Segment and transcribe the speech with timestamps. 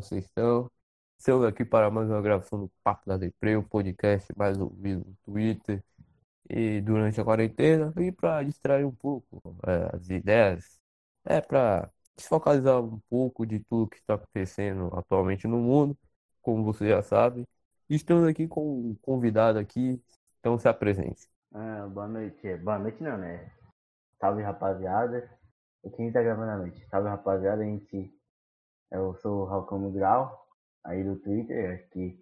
[0.00, 0.70] vocês estão?
[1.18, 5.14] Estamos aqui para mais uma gravação do Papo da Depre, o podcast mais ouvido no
[5.24, 5.84] Twitter
[6.48, 10.80] e durante a quarentena e para distrair um pouco é, as ideias,
[11.24, 15.96] é para desfocalizar um pouco de tudo que está acontecendo atualmente no mundo,
[16.40, 17.46] como você já sabe.
[17.88, 20.02] Estamos aqui com um convidado aqui,
[20.38, 21.28] então se apresente.
[21.52, 22.56] Ah, boa noite.
[22.56, 23.52] Boa noite não, né?
[24.18, 25.28] Salve rapaziada.
[25.94, 26.86] Quem tá gravando à noite?
[26.88, 28.19] Salve rapaziada, a gente.
[28.90, 30.48] Eu sou o Ralcom Grau,
[30.82, 32.18] aí do Twitter, que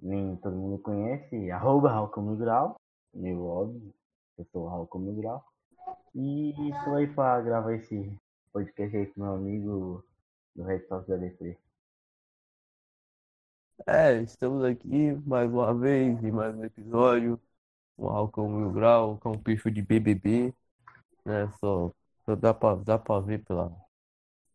[0.00, 1.90] nem todo mundo conhece, arroba
[2.36, 2.76] Grau,
[3.12, 3.92] meio óbvio,
[4.38, 5.44] eu sou o Ralcom Grau.
[6.14, 8.18] E estou aí pra gravar esse
[8.54, 10.04] podcast aí com meu amigo
[10.56, 11.58] do Red Sox da DC.
[13.86, 17.38] É, estamos aqui mais uma vez em mais um episódio.
[17.98, 20.54] O Ralcom Mil Grau, é um perfil de BBB,
[21.24, 21.52] né?
[21.60, 21.92] Só,
[22.24, 23.70] só dá pra, dá ver pela,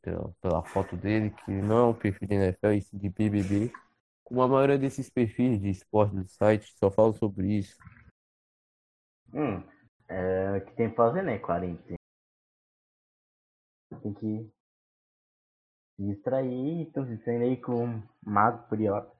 [0.08, 3.72] pela, pela foto dele que não é um perfil de NFL, e sim de BBB.
[4.24, 7.78] Como a maioria desses perfis de esporte do site só falam sobre isso.
[9.34, 9.62] Hum,
[10.08, 11.38] é o que tem pra fazer, né?
[11.40, 11.98] Quarentena.
[14.02, 14.50] Tem que
[16.00, 19.12] distrair, tô dizendo aí com o Mago Priota.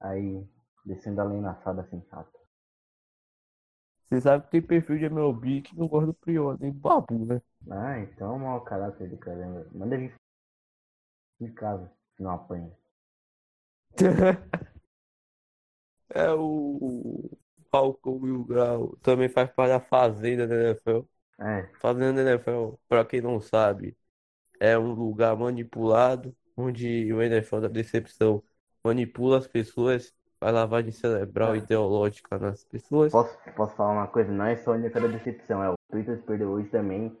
[0.00, 0.46] Aí,
[0.84, 2.38] descendo a na assada sensata.
[4.08, 7.24] Você sabe que tem perfil de MLB que não gosta do Prior, nem do Babu,
[7.24, 7.40] né?
[7.70, 9.66] Ah, então é mau caráter do caramba.
[9.72, 10.14] Manda vir
[11.40, 12.72] de casa, se não apanha.
[16.10, 17.30] É o
[17.70, 21.00] Falcão Mil Grau, também faz parte da Fazenda da NFL.
[21.40, 23.96] É, Fazenda da NFL, pra quem não sabe,
[24.60, 28.42] é um lugar manipulado, onde o NFL da decepção
[28.84, 31.58] manipula as pessoas, faz lavagem cerebral É.
[31.58, 33.12] ideológica nas pessoas.
[33.12, 34.30] posso, posso falar uma coisa?
[34.30, 37.16] Não é só a da decepção, é o Twitter perdeu hoje também.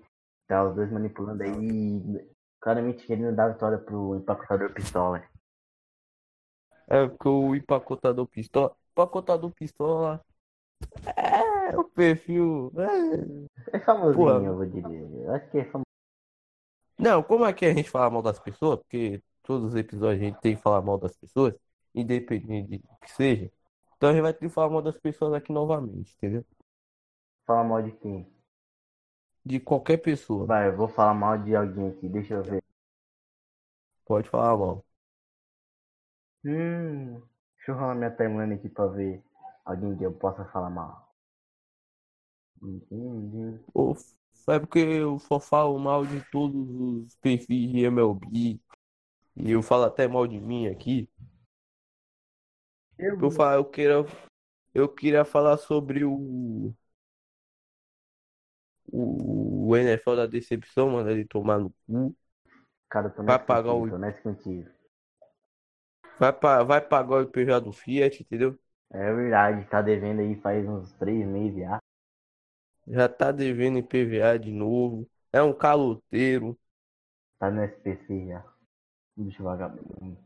[0.46, 2.28] Tá os dois manipulando aí.
[2.60, 5.22] Claramente querendo dar vitória pro empacotador pistola.
[6.86, 8.76] É porque o empacotador pistola.
[8.92, 10.24] Empacotador pistola.
[11.16, 12.72] É o perfil.
[12.76, 13.76] é.
[13.76, 14.30] É famosinho, Pô.
[14.30, 15.24] eu vou dizer.
[15.24, 15.84] Eu acho que é famoso.
[16.98, 18.78] Não, como é que a gente fala mal das pessoas?
[18.78, 21.54] Porque todos os episódios a gente tem que falar mal das pessoas,
[21.94, 23.50] independente do que seja.
[23.96, 26.44] Então a gente vai ter que falar mal das pessoas aqui novamente, entendeu?
[27.46, 28.33] Fala mal de quem?
[29.44, 30.46] De qualquer pessoa.
[30.46, 32.62] Vai, eu vou falar mal de alguém aqui, deixa eu ver.
[34.06, 34.82] Pode falar mal.
[36.44, 37.20] Hum,
[37.56, 39.20] deixa eu rolar minha timeline aqui pra ver
[39.64, 41.12] alguém que eu possa falar mal.
[42.90, 43.96] Hum, Ou
[44.48, 48.60] é porque eu só falo mal de todos os perfis de MLB.
[49.36, 51.08] E eu falo até mal de mim aqui.
[52.98, 54.04] Eu, Eu falo, eu queria,
[54.74, 56.74] eu queria falar sobre o,
[58.94, 62.14] o, o NFL da decepção, mano, ele tomar no cu.
[62.88, 63.88] cara, vai pagar o-.
[66.18, 68.56] Vai, pa, vai pagar o IPVA do Fiat, entendeu?
[68.92, 71.78] É verdade, tá devendo aí faz uns três meses já.
[72.86, 75.08] Já tá devendo IPVA de novo.
[75.32, 76.56] É um caloteiro.
[77.40, 78.44] Tá no SPC já.
[79.16, 80.23] Bicho vagabundo.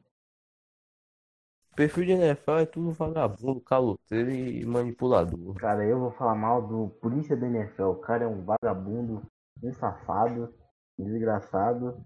[1.78, 5.54] Perfil de NFL é tudo vagabundo, caloteiro e manipulador.
[5.54, 7.84] Cara, eu vou falar mal do polícia da NFL.
[7.84, 9.22] O cara é um vagabundo,
[9.62, 10.52] um safado,
[10.98, 12.04] desgraçado.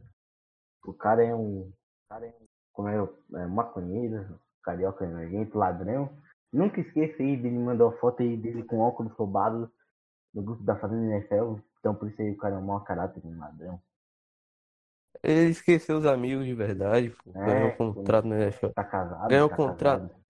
[0.85, 1.73] O cara é um.
[2.07, 2.45] cara é um.
[2.71, 2.97] Como é,
[3.37, 6.11] é maconheiro, carioca emergente, ladrão.
[6.53, 9.71] Nunca esqueça aí dele mandar uma foto aí dele com óculos roubados
[10.35, 11.55] no grupo da Fazenda NFL.
[11.81, 13.81] Então por isso aí o cara é um mau caráter, um ladrão.
[15.23, 17.31] Ele esqueceu os amigos de verdade, pô.
[17.35, 18.69] É, Ganhou um contrato na NFL.
[18.69, 20.01] Tá casado, Ganhou tá contrato.
[20.09, 20.23] casado.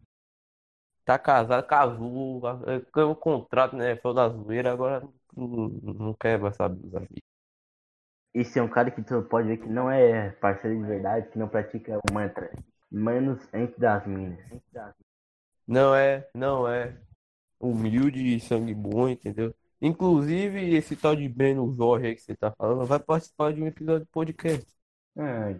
[1.04, 2.40] Tá casado, casou,
[2.94, 5.02] ganhou um contrato na NFL da zoeira, agora
[5.36, 7.22] não, não quer mais saber dos amigos.
[8.32, 11.38] Esse é um cara que tu pode ver que não é parceiro de verdade, que
[11.38, 12.50] não pratica o mantra.
[12.90, 14.38] Manos antes das minas.
[15.66, 16.96] Não é, não é
[17.60, 19.54] humilde e sangue bom, entendeu?
[19.82, 23.66] Inclusive, esse tal de Breno Jorge aí que você tá falando vai participar de um
[23.66, 24.64] episódio do podcast.
[25.18, 25.50] Ah,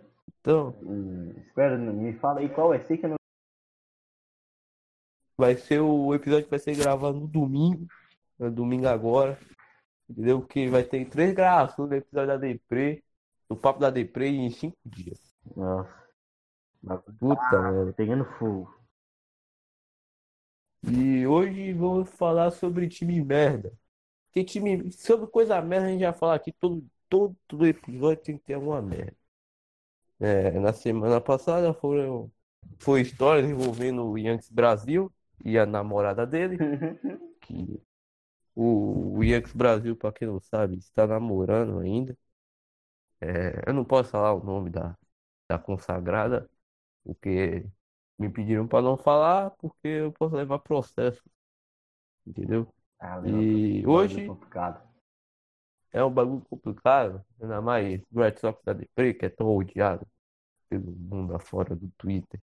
[0.41, 3.17] Então, hum, espera, me fala aí qual vai ser que eu não.
[5.37, 7.87] vai ser o episódio que vai ser gravado no domingo,
[8.39, 9.37] no domingo agora,
[10.09, 10.41] entendeu?
[10.41, 13.03] Porque vai ter três gravações do episódio da Depre,
[13.49, 15.35] do Papo da Depre em cinco dias.
[15.57, 16.01] Nossa.
[17.19, 17.93] Puta tá merda.
[17.93, 18.73] pegando fogo.
[20.85, 23.73] E hoje vamos falar sobre time merda.
[24.33, 28.39] Tem time, sobre coisa merda a gente já fala aqui, todo, todo, todo episódio tem
[28.39, 29.17] que ter alguma merda.
[30.21, 32.31] É, na semana passada foram,
[32.79, 35.13] foi histórias envolvendo o Yankees Brasil
[35.45, 36.57] e a namorada dele,
[37.41, 37.81] que
[38.57, 42.17] o, o Yankees Brasil, para quem não sabe, está namorando ainda.
[43.21, 44.97] É, eu não posso falar o nome da,
[45.49, 46.51] da consagrada,
[47.05, 47.67] Porque
[48.19, 51.23] me pediram para não falar porque eu posso levar processo.
[52.27, 52.67] Entendeu?
[53.03, 54.81] Ah, E bagulho hoje complicado.
[55.93, 60.07] é um bagulho complicado, ainda mais o Red Sox da Depre, que é tão odiado
[60.69, 62.41] pelo mundo afora do Twitter.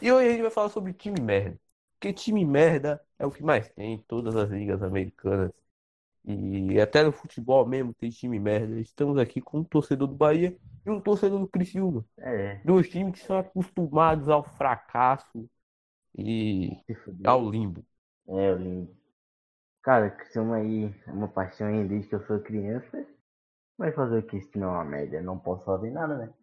[0.00, 1.58] E hoje a gente vai falar sobre time merda.
[1.94, 5.50] Porque time merda é o que mais tem em todas as ligas americanas.
[6.24, 8.78] E até no futebol mesmo tem time merda.
[8.78, 10.56] Estamos aqui com um torcedor do Bahia
[10.86, 12.04] e um torcedor do Criciúma.
[12.18, 15.48] É, Dois times que são acostumados ao fracasso
[16.16, 16.70] e
[17.24, 17.84] ao limbo.
[18.28, 19.01] É, eu lembro.
[19.82, 23.06] Cara, Criciúma aí é uma paixão aí desde que eu sou criança.
[23.78, 25.22] Vai fazer o que se não é uma média?
[25.22, 26.34] Não posso fazer nada, né?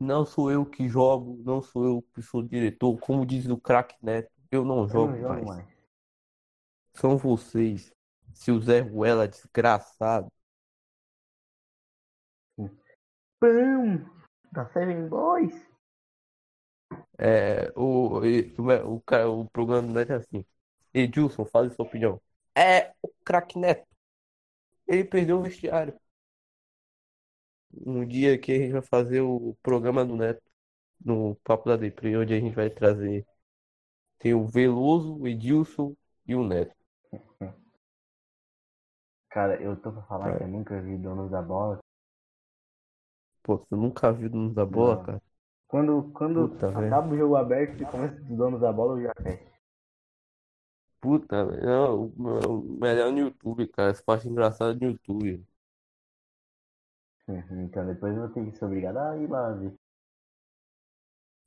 [0.00, 2.98] Não sou eu que jogo, não sou eu que sou diretor.
[2.98, 5.46] Como diz o craque Neto, eu não Eu jogo não jogo mais.
[5.46, 5.66] mais.
[6.92, 7.90] São vocês,
[8.34, 10.30] seu Zé Ruela desgraçado.
[13.40, 14.08] Pão!
[14.52, 15.66] Da Seven Boys!
[17.18, 20.44] É, o, e- o, o, cara- o programa do Neto é assim.
[20.94, 22.20] Edilson, fale sua opinião.
[22.54, 23.86] É o craque Neto.
[24.88, 25.96] Ele perdeu o vestiário.
[27.86, 30.42] Um dia que a gente vai fazer o programa do Neto
[31.04, 33.26] no Papo da Depre, onde a gente vai trazer.
[34.18, 35.96] Tem o Veloso, o Edilson
[36.26, 36.74] e o Neto.
[39.30, 40.36] Cara, eu tô pra falar É.
[40.36, 41.78] que eu nunca vi Donos da Bola.
[43.42, 45.04] Pô, você nunca viu Donos da Bola, Não.
[45.04, 45.22] cara?
[45.66, 49.12] Quando, quando Puta, acaba o jogo aberto e começa os Donos da Bola, eu já
[49.22, 49.47] fecho.
[51.00, 53.90] Puta, não, o melhor no YouTube, cara.
[53.90, 55.44] Essa parte engraçada no YouTube.
[57.28, 59.72] Uhum, Então depois eu vou ter que ser obrigado a ir lá ver.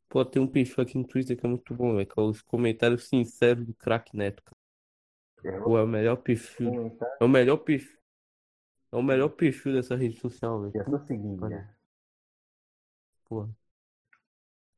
[0.09, 2.07] Pô, tem um perfil aqui no Twitter que é muito bom, velho.
[2.07, 4.57] Que é os comentários sinceros do craque Neto, cara.
[5.43, 6.97] Eu Pô, é o melhor perfil.
[7.19, 7.97] É o melhor perfil.
[8.91, 10.73] É o melhor perfil dessa rede social, velho.
[10.73, 11.67] já tô seguindo já.
[13.27, 13.49] Porra.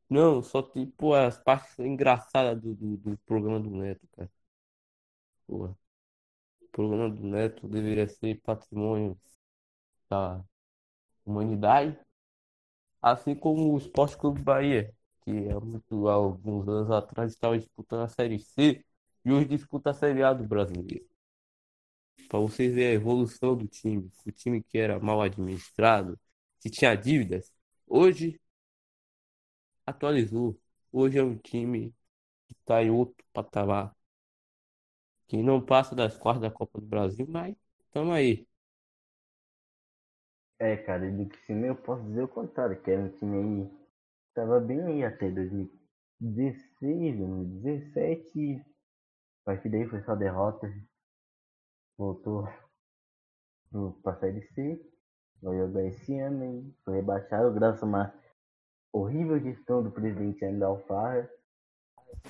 [0.09, 4.29] Não, só tem, pô, as partes engraçadas do, do, do programa do Neto, cara.
[5.47, 5.77] Porra.
[6.61, 9.19] O programa do Neto deveria ser patrimônio
[10.09, 10.43] da
[11.25, 11.97] humanidade,
[13.01, 18.01] assim como o Esporte Clube Bahia, que há muito, há alguns anos atrás estava disputando
[18.03, 18.83] a Série C
[19.25, 21.05] e hoje disputa a Série A do Brasileiro.
[22.29, 26.19] Para vocês verem a evolução do time, o time que era mal administrado,
[26.59, 27.53] que tinha dívidas,
[27.87, 28.39] hoje
[29.85, 30.59] atualizou.
[30.91, 31.93] Hoje é um time
[32.47, 33.95] que está em outro patamar,
[35.33, 37.55] que não passa das quartas da Copa do Brasil, mas
[37.87, 38.47] estamos aí.
[40.59, 43.71] É, cara, do que sim, eu posso dizer o contrário, que era um time aí
[44.35, 48.61] tava bem aí até 2016, 2017.
[48.61, 48.63] A
[49.45, 50.71] partir daí foi só derrota.
[51.97, 52.47] Voltou
[53.71, 54.79] pro, pra Série C.
[55.41, 58.13] Vai jogar esse ano e foi rebaixado graças a uma
[58.93, 61.27] horrível gestão do presidente André Alfarra.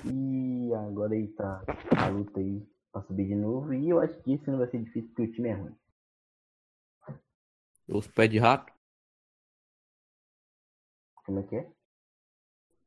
[0.06, 1.62] E agora aí tá
[2.02, 3.74] a luta aí pra subir de novo.
[3.74, 5.76] E eu acho que esse ano vai ser difícil porque o time é ruim.
[7.88, 8.70] Os pés de rato,
[11.24, 11.70] Como é que é?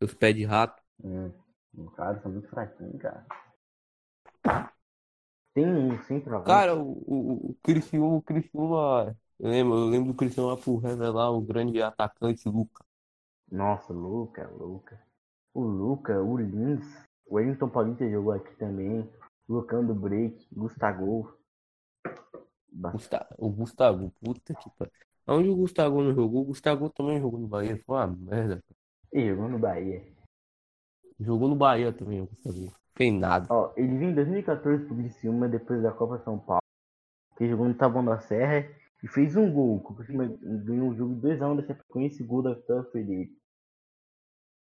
[0.01, 0.81] os pés de rato.
[1.03, 1.31] Hum,
[1.75, 3.25] os caras são muito fraquinhos, cara.
[5.53, 6.69] Tem um centroavante.
[6.69, 11.31] Cara, o, o, o Criciúma, o Criciúma, eu lembro, eu lembro do Criciúma por revelar
[11.31, 12.85] o grande atacante Luca.
[13.51, 15.01] Nossa, Luca, Luca.
[15.53, 16.85] O Luca, o Lins.
[17.25, 19.09] O Wellington Paulista jogou aqui também.
[19.47, 21.37] Lucão do Break, Gustavo.
[22.71, 24.93] Gusta- o Gustavo, puta que pariu.
[25.27, 26.41] Onde o Gustavo não jogou?
[26.43, 27.81] O Gustavo também jogou no Bahia.
[27.85, 28.63] Foi uma merda.
[29.11, 30.05] E jogou no Bahia.
[31.19, 32.73] Jogou no Bahia também, o Gustavo.
[32.95, 33.47] Fez nada.
[33.49, 36.61] Ó, ele veio em 2014 pro Criciúma, depois da Copa São Paulo.
[37.37, 38.67] Que jogou no Taboão da Serra
[39.03, 39.77] e fez um gol.
[39.77, 43.37] O Criciúma ganhou o jogo 2x1 da Chapecoense, gol da vitória foi dele.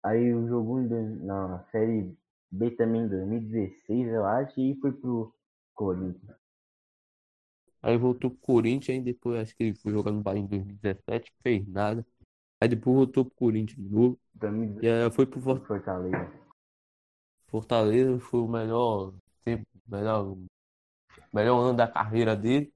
[0.04, 2.18] Aí o jogou na Série
[2.52, 5.34] B também em 2016, eu acho, e foi pro
[5.74, 6.38] Corinthians.
[7.82, 11.32] Aí voltou pro Corinthians, aí depois acho que ele foi jogar no Bahia em 2017,
[11.44, 12.06] fez nada.
[12.62, 14.20] Aí depois voltou pro Corinthians de novo.
[14.42, 16.32] 2016 E aí foi pro For- Fortaleza.
[17.48, 20.36] Fortaleza, foi o melhor tempo, melhor,
[21.34, 22.74] melhor ano da carreira dele.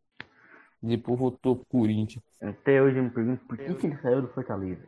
[0.81, 2.23] Depois voltou pro Corinthians.
[2.41, 4.87] Até hoje eu me pergunto por que, que ele saiu do Fortaleza.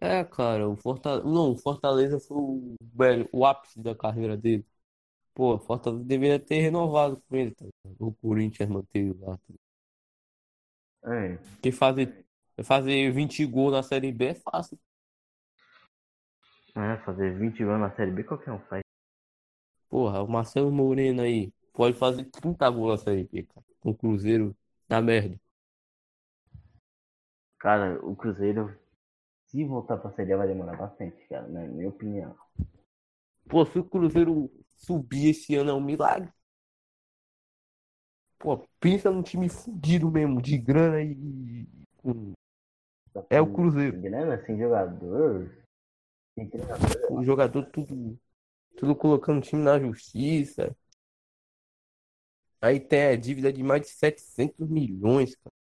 [0.00, 1.24] É, cara, o Fortaleza.
[1.26, 4.64] Não, o Fortaleza foi o, velho, o ápice da carreira dele.
[5.34, 7.66] Pô, o Fortaleza deveria ter renovado com ele, tá?
[8.00, 9.38] O Corinthians manteve lá.
[9.38, 9.54] tá?
[11.04, 12.26] É, Porque fazer,
[12.64, 14.78] fazer 20 gols na Série B é fácil.
[16.76, 18.82] é, fazer 20 anos na Série B qualquer um faz.
[19.88, 23.66] Porra, o Marcelo Moreno aí pode fazer 30 gols na Série B, cara.
[23.80, 24.56] Com o Cruzeiro
[24.88, 25.40] na merda.
[27.58, 28.74] Cara, o Cruzeiro,
[29.56, 32.36] se voltar pra Série A vai demorar bastante, cara, na minha opinião.
[33.48, 36.30] Pô, se o Cruzeiro subir esse ano é um milagre.
[38.38, 41.66] Pô, pensa num time fudido mesmo, de grana e.
[41.96, 42.32] com-
[43.30, 43.98] É o Cruzeiro.
[44.00, 45.50] Grana, sem jogador.
[46.34, 47.12] Sem treinador.
[47.12, 48.18] O jogador tudo,
[48.76, 50.76] tudo colocando o time na justiça.
[52.60, 55.55] Aí tem a dívida de mais de 700 milhões, cara.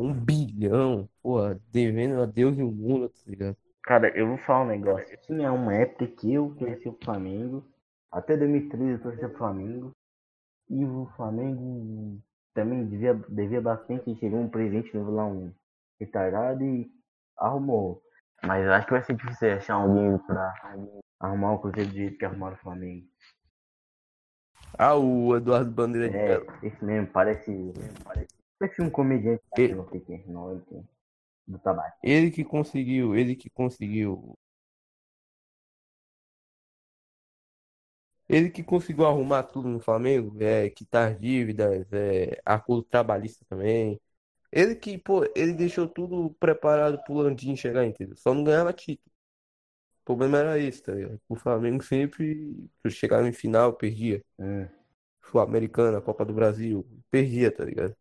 [0.00, 3.56] Um bilhão, porra, devendo a Deus e o mundo, tá ligado?
[3.82, 5.18] Cara, eu vou falar um negócio.
[5.26, 7.62] Tinha uma época que eu conheci o Flamengo.
[8.10, 9.92] Até 2013 eu torcia pro Flamengo.
[10.70, 12.18] E o Flamengo
[12.54, 14.14] também devia, devia bastante.
[14.16, 15.52] Chegou um presente novo lá, um
[16.00, 16.90] retardado e
[17.36, 18.02] arrumou.
[18.42, 20.54] Mas eu acho que vai ser difícil achar alguém pra
[21.20, 23.06] arrumar o Cruzeiro do jeito que arrumaram o Flamengo.
[24.78, 27.72] Ah, o Eduardo Bandeira de É, esse mesmo, parece.
[28.02, 28.39] Parece
[28.80, 30.88] um comediante, Ele- ele tem.
[31.46, 31.96] Do tabaco.
[32.02, 34.36] Ele que conseguiu, ele que conseguiu.
[38.28, 44.00] Ele que conseguiu arrumar tudo no Flamengo, é, quitar dívidas, é, acordo trabalhista também.
[44.52, 48.16] Ele que, pô, ele deixou tudo preparado pro Landim chegar, entendeu?
[48.16, 49.10] Só não ganhava título.
[50.02, 51.20] O problema era esse, tá ligado?
[51.28, 54.24] O Flamengo sempre chegava em final, perdia.
[54.38, 54.66] Hum.
[55.24, 57.96] Sul-Americana, Copa do Brasil, perdia, tá ligado?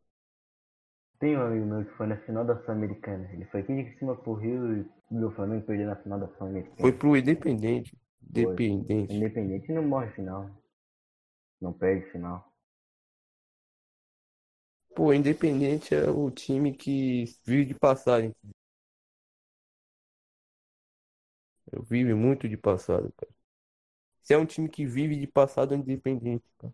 [1.20, 3.30] Tem um amigo meu que foi na final da Sul-Americana.
[3.34, 6.80] Ele foi aqui de cima pro Rio e o Flamengo perder na final da Sul-Americana.
[6.80, 7.98] Foi pro Independente.
[8.30, 9.14] Independente.
[9.16, 10.50] Independente não morre final.
[11.60, 12.50] Não perde final.
[14.96, 18.34] Pô, Independente é o time que vive de passagem.
[21.72, 23.32] Eu vive muito de passado, cara.
[24.22, 26.74] Se é um time que vive de passado, é Independente, cara.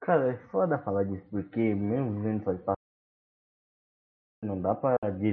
[0.00, 2.77] Cara, é foda falar disso, porque mesmo vivendo só de passagem,
[4.42, 5.32] não dá pra dizer.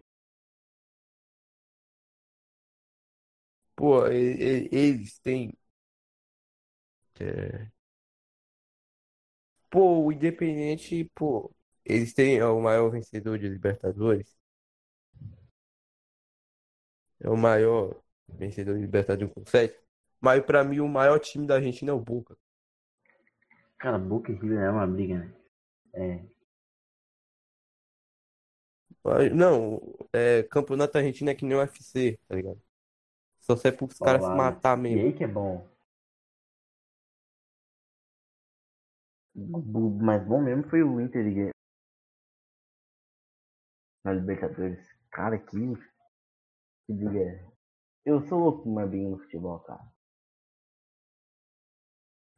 [3.76, 5.54] Pô, e- e- eles têm.
[7.20, 7.72] é,
[9.70, 14.36] Pô, o Independente, pô, eles têm é o maior vencedor de Libertadores.
[17.20, 19.78] É o maior vencedor de Libertadores com sete.
[20.22, 22.38] Mas pra mim, o maior time da Argentina é o Boca.
[23.78, 25.34] Cara, Boca e River é uma briga, né?
[25.96, 26.26] É.
[29.06, 29.82] Mas, Não,
[30.14, 32.62] é, campeonato argentino é que nem o UFC, tá ligado?
[33.42, 34.38] Só serve pros caras se Paulada.
[34.38, 35.02] matar E mesmo.
[35.02, 35.68] aí que é bom.
[39.36, 41.52] O mais bom mesmo foi o Inter de-
[44.06, 44.80] na Libertadores.
[45.12, 45.76] Cara, que.
[46.88, 47.46] Que briga é.
[48.06, 49.86] Eu sou louco uma briga no futebol, cara.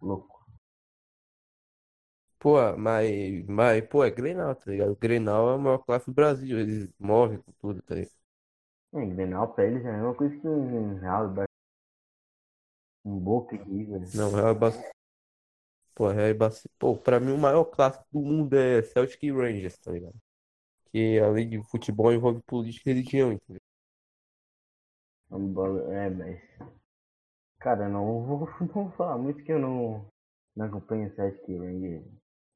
[0.01, 0.36] Louco.
[2.47, 4.91] Pô, mas, mas, pô, é Grenal, tá ligado?
[4.91, 8.11] O Grenal é a maior classe do Brasil, eles movem com tudo, tá ligado?
[8.93, 11.45] É, Grenal pra eles é a mesma coisa que um Real e
[13.05, 14.01] um Boca e River.
[14.13, 14.91] Não, Real é Barcelona.
[15.95, 16.75] Pô, Real é Barcelona.
[16.79, 20.15] Pô, pra mim o maior clássico do mundo é Celtic e Rangers, tá ligado?
[20.91, 23.61] Que além de futebol envolve política e religião, entendeu?
[25.29, 26.41] Bola- É, mas.
[27.59, 30.03] Cara, não vou, não vou falar muito que eu não,
[30.55, 32.03] não acompanho o Celtic Rangers.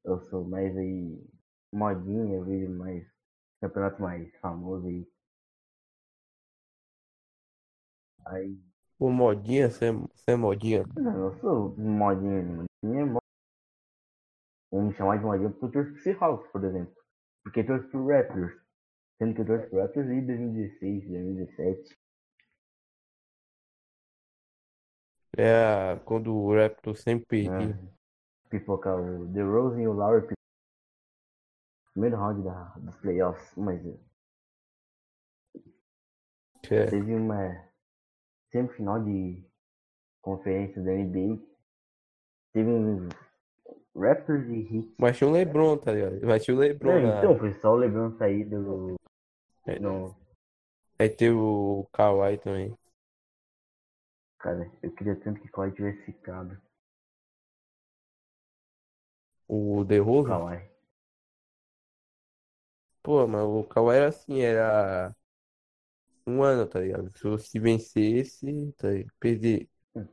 [0.04, 1.20] Eu sou mais aí
[1.72, 3.04] modinha, eu vejo mais
[3.60, 5.04] campeonato mais famoso aí.
[8.26, 8.58] Aí.
[8.98, 10.84] Pô, modinha, você é, você é modinha.
[10.96, 13.20] Não, eu sou modinha, modinha é mo-
[14.72, 16.96] Vamos me chamar de modinha porque eu torço pro Seahawks, por exemplo.
[17.44, 18.52] Porque eu torço pro Raptors.
[19.18, 21.98] Sendo que eu torço pro Raptors em 2016, 2017.
[25.36, 27.78] É quando o Raptor sempre perdia.
[28.52, 30.26] Pipocar o The Rose e o Lowry
[31.94, 33.80] primeiro round da, dos playoffs, mas
[36.70, 36.86] É.
[36.90, 37.66] teve uma
[38.50, 39.42] semifinal de
[40.20, 41.42] conferência da NBA.
[42.52, 43.08] Teve um
[43.96, 44.94] Raptors e Heat.
[44.98, 46.20] Mas tinha o LeBron, tá ligado?
[46.26, 48.96] Mas tinha o LeBron então, foi só o LeBron sair do.
[49.66, 49.78] É.
[49.78, 50.14] No,
[50.98, 52.76] Aí teve o Kawhi também.
[54.38, 56.60] cara, eu queria tanto que o Kawhi tivesse ficado.
[59.56, 60.28] O DeRozan.
[60.30, 60.58] Kawhi.
[63.02, 65.14] Pô, mas o Kawhi era assim, era
[66.26, 67.10] um ano, tá ligado?
[67.16, 69.12] Se você vencesse, tá ligado?
[69.18, 69.68] Perder.
[69.94, 70.06] Hum.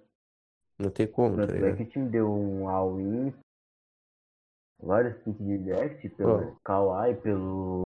[0.77, 1.77] Não tem como, tá Tanto é ligado?
[1.77, 3.33] que o time deu um all-in.
[4.81, 6.59] Vários picks de draft pelo Pô.
[6.63, 7.81] Kawhi, pelo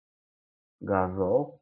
[0.81, 1.59] Gasol.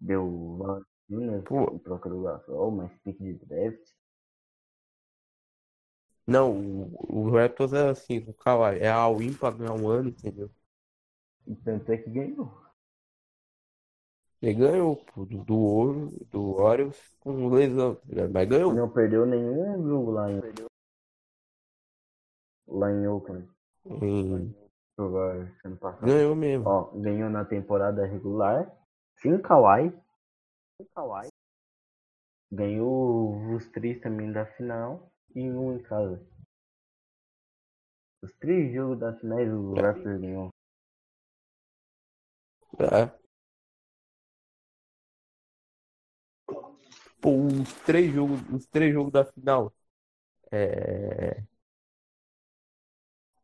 [0.00, 1.72] Deu Valanciunas Pô.
[1.72, 3.97] em troca do Gasol, mais pick de draft.
[6.28, 10.50] Não, o, o Raptors é assim, o Kawhi é all-in pra ganhar um ano, entendeu?
[11.46, 12.52] E tanto é que ganhou.
[14.42, 18.28] Ele ganhou, pô, do, do Ouro, do Orioles com lesão, tá?
[18.30, 18.74] Mas ganhou.
[18.74, 20.38] Não perdeu nenhum jogo lá em.
[22.66, 23.48] Lá em Oakland.
[25.80, 26.06] Passado.
[26.06, 26.68] Ganhou mesmo.
[26.68, 28.70] Ó, ganhou na temporada regular.
[29.16, 29.90] Sem Kawhi.
[30.76, 31.28] Sem Kawhi.
[32.52, 35.10] Ganhou os três também da final.
[35.34, 36.20] E um em casa.
[38.22, 40.50] Os três jogos da final o Raptors ganhou.
[42.78, 43.10] É.
[47.20, 49.72] Pô, os três jogos, os três jogos da final.
[50.52, 51.42] É...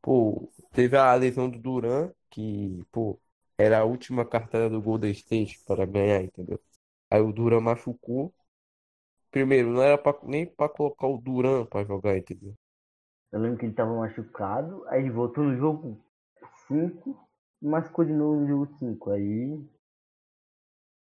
[0.03, 3.19] Pô, teve a lesão do Duran, que, pô,
[3.59, 6.61] era a última cartada do Golden State para ganhar, entendeu?
[7.11, 8.35] Aí o Duran machucou.
[9.35, 12.55] Primeiro, não era pra, nem pra colocar o Duran pra jogar, entendeu?
[13.31, 14.83] Eu lembro que ele tava machucado.
[14.89, 16.03] Aí ele voltou no jogo
[16.67, 17.29] 5.
[17.61, 19.11] E machucou de novo no jogo 5.
[19.11, 19.63] Aí.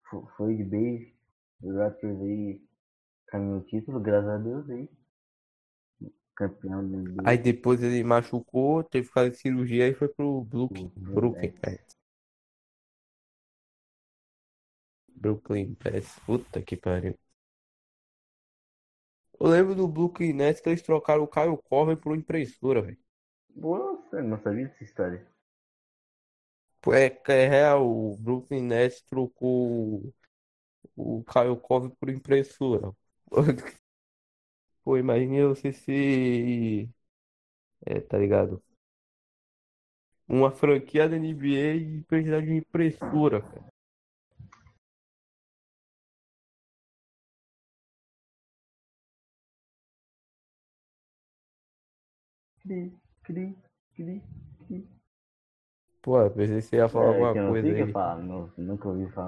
[0.10, 1.12] fo- Foi de beijo.
[1.63, 2.62] O Raptors aí
[3.28, 4.90] caminhou o título, graças a Deus aí.
[6.36, 7.24] Campeão do NBA.
[7.24, 10.92] Aí depois ele machucou, teve que fazer cirurgia e foi pro Brooklyn.
[10.96, 11.80] Uhum, Brooklyn, é.
[15.16, 16.20] Brooklyn Nets.
[16.25, 17.18] Puta que pariu.
[19.41, 22.98] Eu lembro do Brooklyn Nets que eles trocaram o Kyle Korver por uma impressora, velho.
[23.55, 25.27] Nossa, não sabia dessa história.
[26.88, 30.13] É, é real, o Brooklyn Nets trocou
[30.95, 32.95] o Kyle Korver por impressora.
[34.83, 36.88] Pô, imagina você ser,
[37.83, 38.61] é, tá ligado?
[40.27, 43.71] Uma franquia da NBA e precisar de uma impressora, cara.
[52.72, 52.84] Cri,
[53.25, 53.46] cri,
[53.96, 54.16] cri,
[54.66, 54.79] cri.
[56.01, 57.81] Pô, eu pensei que você ia falar É, alguma que eu não coisa sei que
[57.81, 57.84] aí.
[57.84, 59.27] eu falo, não, nunca ouvi falar.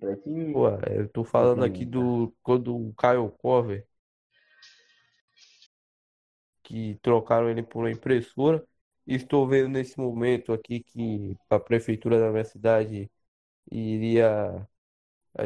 [0.00, 3.86] Pra ti, Pô, eu tô falando aqui Sim, do quando o Kyle Korver,
[6.62, 8.64] que trocaram ele por uma impressora.
[9.06, 13.10] Estou vendo nesse momento aqui que a prefeitura da minha cidade
[13.70, 14.66] iria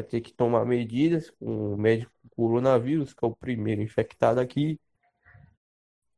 [0.09, 4.79] ter que tomar medidas com o médico com coronavírus, que é o primeiro infectado aqui.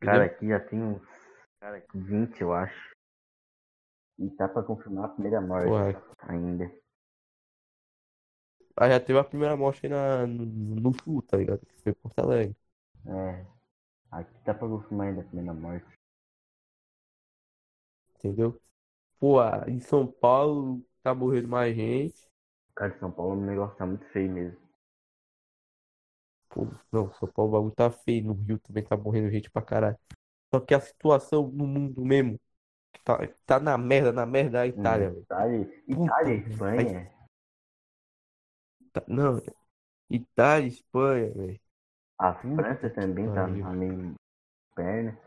[0.05, 1.01] Cara, aqui já tem uns
[1.93, 2.93] 20, eu acho.
[4.19, 6.71] E tá pra confirmar a primeira morte Porra, ainda.
[8.77, 11.59] aí já teve a primeira morte aí na, no, no Sul, tá ligado?
[11.65, 12.55] Que foi em Porto Alegre.
[13.07, 13.45] É,
[14.11, 15.87] aqui tá pra confirmar ainda a primeira morte.
[18.17, 18.59] Entendeu?
[19.19, 22.29] Pô, ah, em São Paulo tá morrendo mais gente.
[22.75, 24.59] Cara, de São Paulo o negócio tá muito feio mesmo.
[26.53, 28.25] Pô, não, São Paulo o bagulho tá feio.
[28.27, 29.97] No Rio também tá morrendo gente pra caralho.
[30.53, 32.39] Só que a situação no mundo mesmo
[33.05, 35.25] tá, tá na merda, na merda é a Itália, Hum.
[35.25, 36.35] Itália, Puta Itália.
[36.35, 37.11] Espanha,
[38.91, 39.39] Tá- Não,
[40.09, 41.61] Itália, Espanha, velho.
[42.19, 44.15] a Puta França que também tá tá meio
[44.75, 45.17] perna.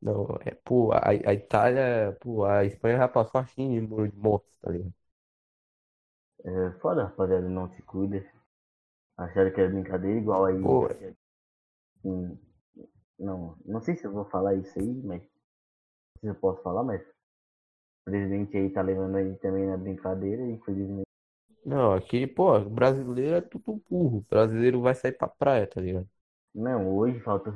[0.00, 4.56] Não, é, pô, a, a Itália, pô, a Espanha já passou a China de mortos,
[4.58, 4.94] tá ligado?
[6.44, 8.22] É, foda, rapaziada, não se cuida.
[9.20, 10.62] Acharam que era brincadeira igual aí.
[10.62, 10.88] Pô,
[12.04, 12.36] Hum,
[13.18, 15.22] não, não sei se eu vou falar isso aí, mas.
[16.20, 17.02] Se eu posso falar, mas.
[17.02, 21.06] O presidente aí tá levando aí também na brincadeira, infelizmente.
[21.64, 24.24] não, aqui, pô, brasileiro é tudo burro.
[24.28, 26.08] Brasileiro vai sair pra praia, tá ligado?
[26.54, 27.52] Não, hoje falta,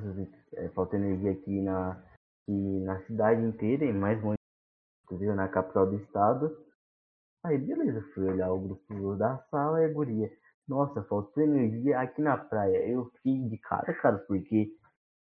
[0.55, 4.39] é, falta energia aqui na, aqui na cidade inteira e mais longe,
[5.05, 6.57] inclusive na capital do estado.
[7.45, 10.31] Aí beleza, fui olhar o grupo da sala e a guria.
[10.67, 12.87] Nossa, faltou energia aqui na praia.
[12.89, 14.71] Eu fiquei de cara, cara, porque,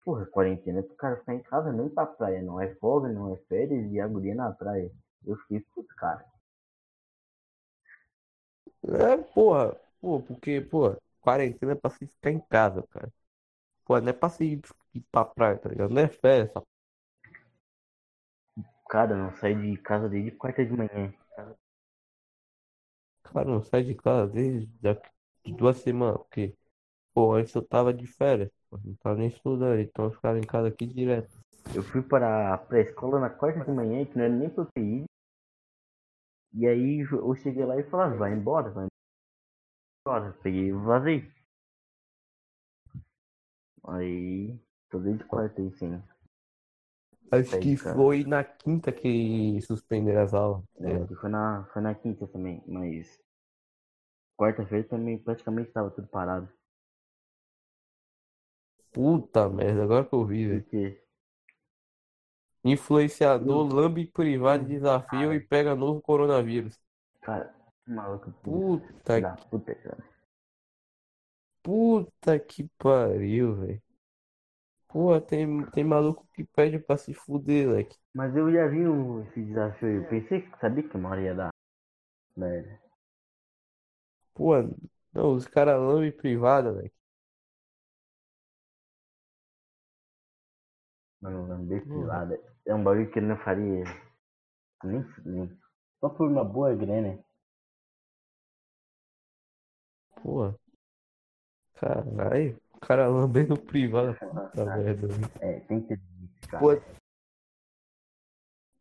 [0.04, 2.42] porra, quarentena é pro cara ficar em casa, ir pra praia.
[2.42, 4.90] Não é folga, não é férias e a guria na praia.
[5.24, 6.24] Eu fiquei puto, cara.
[8.84, 13.12] É, porra, pô, porque, pô, quarentena é pra se ficar em casa, cara.
[13.84, 14.44] Pô, não é pra se
[14.94, 15.92] ir pra praia, tá ligado?
[15.94, 16.62] Não é festa.
[18.88, 21.12] Cara, não saí de casa desde quarta de manhã.
[23.24, 24.66] Cara, não sai de casa desde
[25.44, 26.54] de duas semanas, porque,
[27.14, 28.50] pô, antes eu tava de férias,
[28.84, 31.30] não tava nem estudando, então eu ficava em casa aqui direto.
[31.74, 34.68] Eu fui para a escola na quarta de manhã, que não era nem pra eu
[34.74, 35.04] ter ido.
[36.54, 38.86] E aí eu cheguei lá e falei, ah, vai embora, vai
[40.06, 40.32] embora.
[40.42, 41.32] Peguei e vazei.
[43.84, 44.58] Aí,
[44.90, 46.02] tô desde quarta aí, sim.
[47.30, 50.62] Acho que foi na quinta que suspenderam as aulas.
[50.80, 53.18] É, foi na, foi na quinta também, mas
[54.36, 56.48] quarta-feira também praticamente estava tudo parado.
[58.90, 60.64] Puta merda, agora que eu vi, velho.
[60.64, 61.02] Porque,
[62.64, 66.76] Influenciador lambe privado de desafio e pega novo coronavírus.
[67.20, 67.52] cara,
[67.86, 68.32] Maluco.
[68.42, 70.04] Puta da que, puta, cara.
[71.62, 73.82] puta que pariu, velho.
[74.88, 77.98] Pô, tem, tem maluco que pede pra se fuder, leque.
[78.14, 79.96] Mas eu já vi um, esse desafio aí.
[79.96, 81.50] Eu pensei que sabia que uma hora ia dar.
[82.36, 82.78] Velho.
[84.34, 84.54] Pô,
[85.12, 86.94] não, os caras lambem privada, leque.
[91.22, 91.92] Mano, lamber Porra.
[91.94, 92.38] privada.
[92.66, 93.84] É um bagulho que eu não faria.
[94.84, 95.58] Nem.
[96.00, 97.18] Só por uma boa grana.
[100.14, 100.54] Pô,
[101.74, 102.58] caralho.
[102.74, 105.30] O cara lambendo privada, puta merda, velho.
[105.40, 106.00] É, tem que ter
[106.48, 106.62] cara.
[106.62, 106.70] Pô,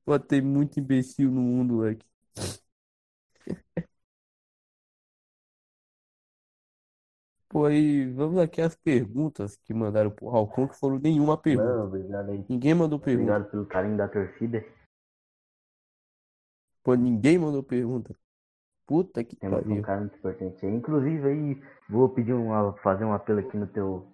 [0.05, 2.05] pô, tem muito imbecil no mundo, leque.
[7.51, 11.67] Pô, aí, vamos aqui às perguntas que mandaram pro Halcon, que foram nenhuma pergunta.
[11.67, 12.45] Mano, obrigado aí.
[12.47, 13.29] Ninguém mandou pergunta.
[13.29, 14.63] Obrigado pelo carinho da torcida.
[16.81, 18.15] Pô, ninguém mandou pergunta.
[18.87, 19.83] Puta que Temos um pariu.
[19.83, 20.73] cara muito importante aí.
[20.73, 24.07] Inclusive aí, vou pedir um, fazer um apelo aqui no teu.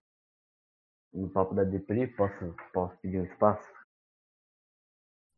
[1.14, 2.08] No papo da Depre.
[2.08, 3.72] Posso, posso pedir um espaço?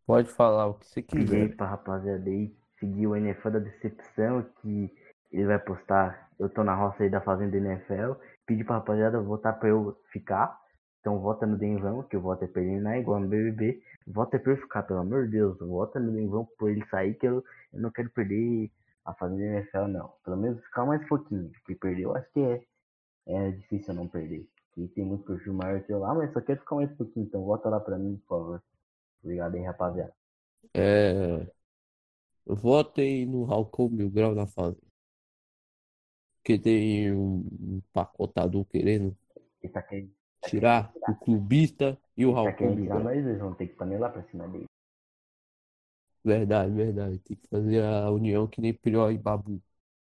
[0.06, 1.54] Pode falar o que você quiser.
[1.58, 4.90] pra rapaziada aí seguir o NFL da Decepção, que
[5.32, 6.30] ele vai postar.
[6.40, 8.14] Eu tô na roça aí da Fazenda NFL.
[8.46, 10.60] Pedir pra rapaziada votar pra eu ficar.
[11.00, 13.82] Então vota no Denvão, que o voto é pra ele não é igual no BBB.
[14.08, 15.58] Vota pra eu ficar, pelo amor de Deus.
[15.60, 18.72] Vota no Denvão pra ele sair, que eu, eu não quero perder
[19.06, 20.14] a Fazenda NFL, não.
[20.24, 21.50] Pelo menos ficar mais pouquinho.
[21.52, 22.64] Porque perder, eu acho que é,
[23.28, 24.48] é difícil não perder.
[24.78, 27.26] E tem muito perfil maior que eu lá, mas só quero ficar mais pouquinho.
[27.26, 28.64] Então vota lá pra mim, por favor.
[29.24, 30.14] Obrigado aí, rapaziada.
[30.74, 31.48] É...
[32.46, 34.89] Votem no Halcon Mil Grau na fase.
[36.50, 39.16] Porque tem um pacotador querendo
[39.72, 40.12] tá querendo,
[40.48, 44.12] tirar o clubista e o tá querendo Mil tirar nós dois, vamos ter que panelar
[44.12, 44.66] pra cima dele.
[46.26, 47.20] Verdade, verdade.
[47.20, 49.62] Tem que fazer a união que nem Prió e Babu.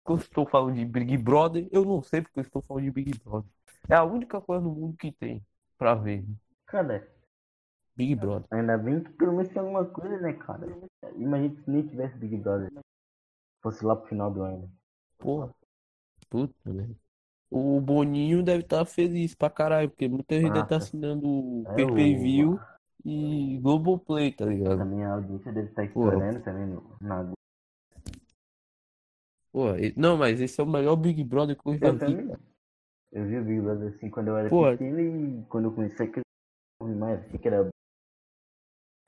[0.03, 2.91] Quando eu estou falando de Big Brother, eu não sei porque eu estou falando de
[2.91, 3.49] Big Brother.
[3.89, 5.43] É a única coisa no mundo que tem
[5.75, 6.23] pra ver.
[6.67, 7.11] Cara,
[7.95, 8.45] Big Brother.
[8.51, 10.67] ainda bem que pelo menos tem alguma coisa, né, cara?
[11.15, 12.71] Imagina se nem tivesse Big Brother.
[13.63, 14.71] Fosse lá pro final do ano.
[15.17, 15.51] Porra.
[16.29, 16.95] Puta, né?
[17.49, 20.77] O Boninho deve estar feliz pra caralho, porque muita gente deve estar Nossa.
[20.77, 22.61] assinando É, pay-per-view o-
[23.05, 24.45] e Globoplay, tá
[24.79, 24.85] A ligado?
[24.85, 26.23] minha audiência deve estar Porra.
[26.23, 27.21] estourando também no, na
[29.51, 29.65] Pô,
[29.97, 32.15] não, mas esse é o melhor Big Brother que eu já Eu vi.
[32.15, 32.37] também.
[33.11, 34.63] Eu vi o Big Brother assim quando eu era Pô.
[34.71, 36.11] pequeno e quando eu comecei
[36.81, 37.69] a mais, achei que era.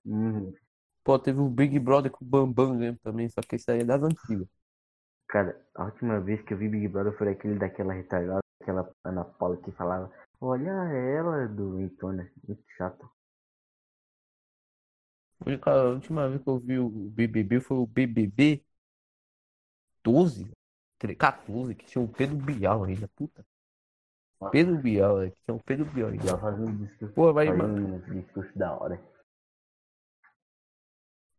[0.06, 0.54] Hum,
[1.04, 3.84] Pô, teve o Big Brother com o Bambam né, também, só que esse aí é
[3.86, 4.48] das antigas.
[5.30, 9.24] Cara, a última vez que eu vi Big Brother foi aquele daquela retardada, aquela Ana
[9.24, 10.12] Paula que falava,
[10.42, 13.10] olha ela do Intona, muito chato.
[15.40, 18.62] A única- a última vez que eu vi o BBB foi o BBB
[20.04, 20.52] 12,
[20.98, 23.46] tre- 14, que tinha o Pedro Bial ainda, puta.
[24.52, 26.30] Pedro Bial, é, que tinha o Pedro Bial ainda.
[26.30, 27.96] ela fazia um discurso, Pô, vai, mano.
[28.08, 29.00] um discurso da hora.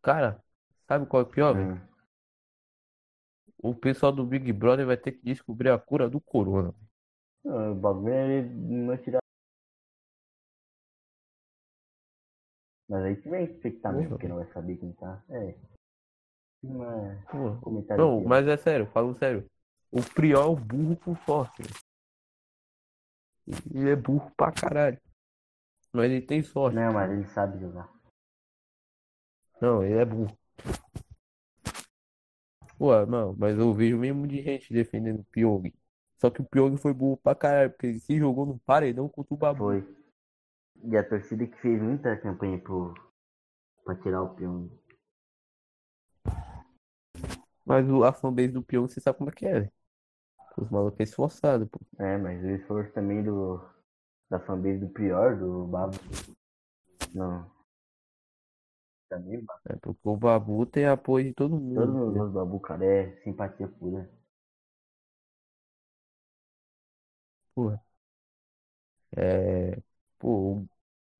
[0.02, 0.42] Cara,
[0.88, 1.89] sabe qual é o pior, velho?
[3.62, 6.74] O pessoal do Big Brother vai ter que descobrir a cura do corona.
[7.44, 9.20] o bagulho é não tirar.
[12.88, 15.22] Mas aí também tem que estar mesmo, porque não vai saber quem tá.
[15.28, 15.54] É.
[17.30, 18.28] Pô, Comentário Não, aqui, ó.
[18.28, 19.48] mas é sério, falo sério.
[19.92, 21.62] O Priol é o burro por sorte.
[21.62, 21.74] velho.
[23.74, 25.00] Ele é burro pra caralho.
[25.92, 26.74] Mas ele tem sorte.
[26.76, 27.92] Não, mas ele sabe jogar.
[29.60, 30.36] Não, ele é burro.
[32.80, 35.70] Pô, não, mas eu vejo mesmo de gente defendendo o Pyong.
[36.18, 39.34] Só que o Pyong foi burro pra caralho, porque ele se jogou num paredão contra
[39.34, 39.58] o Babu.
[39.58, 39.96] Foi.
[40.84, 42.94] E a torcida que fez muita campanha pro,
[43.84, 44.70] pra tirar o peão.
[47.66, 49.72] Mas o, a fanbase do Pyong, você sabe como é que é, velho.
[50.56, 51.78] Os malucos é esforçado, pô.
[51.98, 53.60] É, mas o esforço também do,
[54.30, 55.98] da fanbase do Prior, do Babo.
[57.14, 57.59] Não.
[59.10, 59.60] Também, Babo.
[59.68, 61.74] É porque o Babu tem apoio de todo mundo.
[61.74, 62.84] Todo mundo gosta do Babu, cara.
[62.84, 64.08] É simpatia pura.
[67.52, 67.82] Porra.
[69.16, 69.76] É.
[70.16, 70.68] Pô, o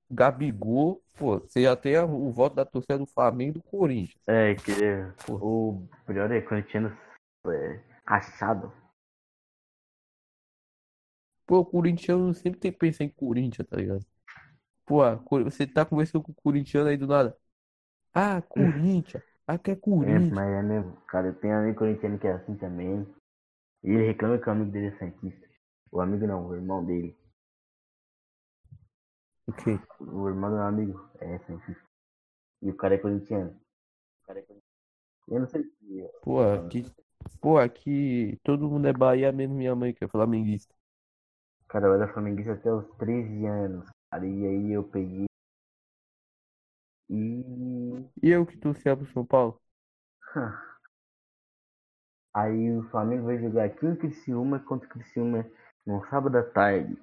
[0.09, 4.23] Gabigol, pô, você já tem o voto da torcida do Flamengo e do Corinthians.
[4.25, 4.71] É, que
[5.25, 5.35] Pô.
[5.41, 6.97] o Prior é corintiano
[7.47, 8.71] é, rachado.
[11.45, 14.05] Pô, o corintiano sempre tem que pensar em Corinthians, tá ligado?
[14.85, 15.01] Pô,
[15.43, 17.35] você tá conversando com o corintiano aí do nada.
[18.13, 19.23] Ah, Corinthians.
[19.47, 20.31] Ah, que é É, Corinthians.
[20.33, 20.97] mas é mesmo.
[21.07, 23.07] Cara, eu tenho um amigo corintiano que é assim também.
[23.83, 25.47] E ele reclama que o amigo dele é santista.
[25.91, 27.17] O amigo não, o irmão dele.
[29.47, 29.79] O quê?
[29.99, 31.83] O irmão do meu amigo é santista.
[32.61, 33.51] E o cara é corintiano.
[33.51, 34.63] O cara é corintiano.
[35.29, 36.09] Eu não sei se.
[36.21, 36.85] Pô, aqui,
[37.41, 40.73] Pô, aqui todo mundo é Bahia, menos minha mãe, que é flamenguista.
[41.67, 43.89] Cara, eu era flamenguista até os 13 anos.
[44.11, 45.25] Cara, e aí eu peguei.
[47.09, 47.43] E.
[48.21, 49.59] E eu que torcia pro São Paulo?
[52.33, 55.45] Aí o Flamengo vai jogar aqui em Criciúma contra o Criciúma
[55.85, 56.97] no sábado à tarde.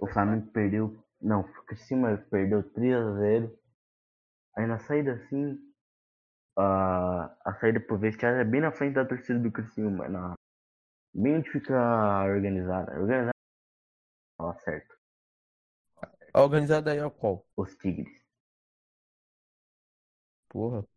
[0.00, 0.96] O Flamengo perdeu.
[1.20, 3.58] Não, o Criciúma perdeu 3 a 0
[4.56, 5.58] Aí na saída assim.
[6.58, 10.08] A, a saída pro vestiário é bem na frente da torcida do Criciúma.
[10.08, 10.34] Na,
[11.14, 12.98] bem onde fica organizada.
[12.98, 13.32] Organizada.
[14.38, 14.96] Ó, certo.
[16.32, 17.46] A organizada aí é qual?
[17.56, 18.25] Os Tigres.
[20.56, 20.88] Porra.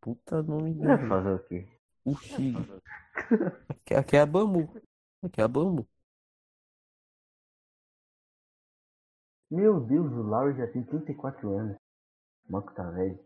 [0.00, 1.08] Puta nome Vai dele.
[1.08, 1.68] fazer o quê?
[2.04, 2.80] O Tigre.
[3.68, 4.72] Aqui, aqui é a Bambu.
[5.20, 5.84] Aqui é a Bambu.
[9.50, 11.76] Meu Deus, o Lauro já tem 34 anos.
[12.48, 13.18] O Marco tá velho.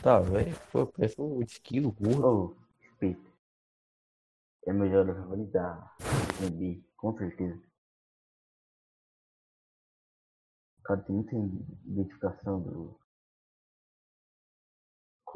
[0.00, 0.54] Tá, velho.
[0.70, 2.24] Pô, parece um esquilo gordo.
[2.24, 3.32] Oh, respeito.
[4.64, 5.96] É meu jogador favorito da
[6.40, 7.60] NBA, com certeza.
[10.78, 11.34] O cara tem muita
[11.84, 13.05] identificação do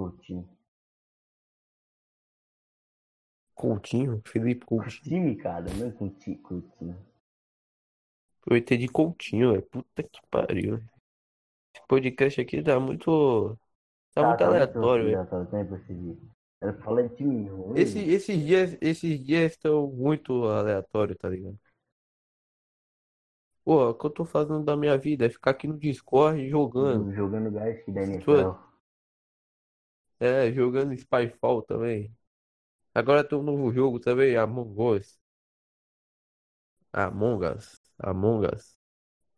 [0.00, 0.48] Coutinho.
[3.54, 5.02] Coutinho, Felipe Coutinho.
[5.02, 6.96] Time, cara, não é Couti- Coutinho.
[8.50, 9.62] Eu entendi Coutinho, velho.
[9.66, 10.76] Puta que pariu.
[11.74, 13.58] Esse podcast aqui tá muito.
[14.14, 15.18] Tá muito aleatório, velho.
[15.18, 15.46] aleatório,
[17.10, 17.78] de time ruim.
[17.78, 21.58] Esse, esses dias, esses dias estão muito aleatórios, tá ligado?
[23.62, 27.12] Pô, o que eu tô fazendo da minha vida é ficar aqui no Discord jogando.
[27.12, 28.69] Jogando gás da NFL.
[30.20, 32.14] É, jogando Spyfall também.
[32.94, 35.18] Agora tem um novo jogo também, Among Us.
[36.92, 37.80] Among Us.
[37.98, 38.76] Among Us.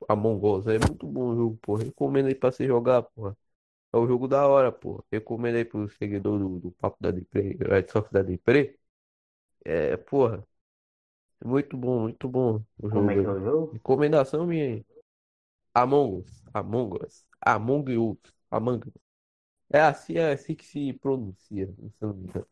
[0.09, 0.67] Among Us.
[0.67, 1.85] É muito bom o jogo, porra.
[1.85, 3.37] Recomendo aí pra você jogar, porra.
[3.93, 5.05] É um jogo da hora, porra.
[5.13, 8.79] Recomendo aí pro seguidor do, do Papo da Depre, Red Sox da Depre.
[9.65, 10.47] É, porra.
[11.45, 13.73] Muito bom, muito bom o jogo Como é que é o jogo?
[13.73, 14.87] Recomendação minha aí.
[15.75, 16.43] Among Us.
[16.55, 17.27] Among Us.
[17.41, 18.19] Among Us.
[18.51, 18.95] Among Us.
[19.73, 22.47] É assim, é assim que se pronuncia, se não me engano.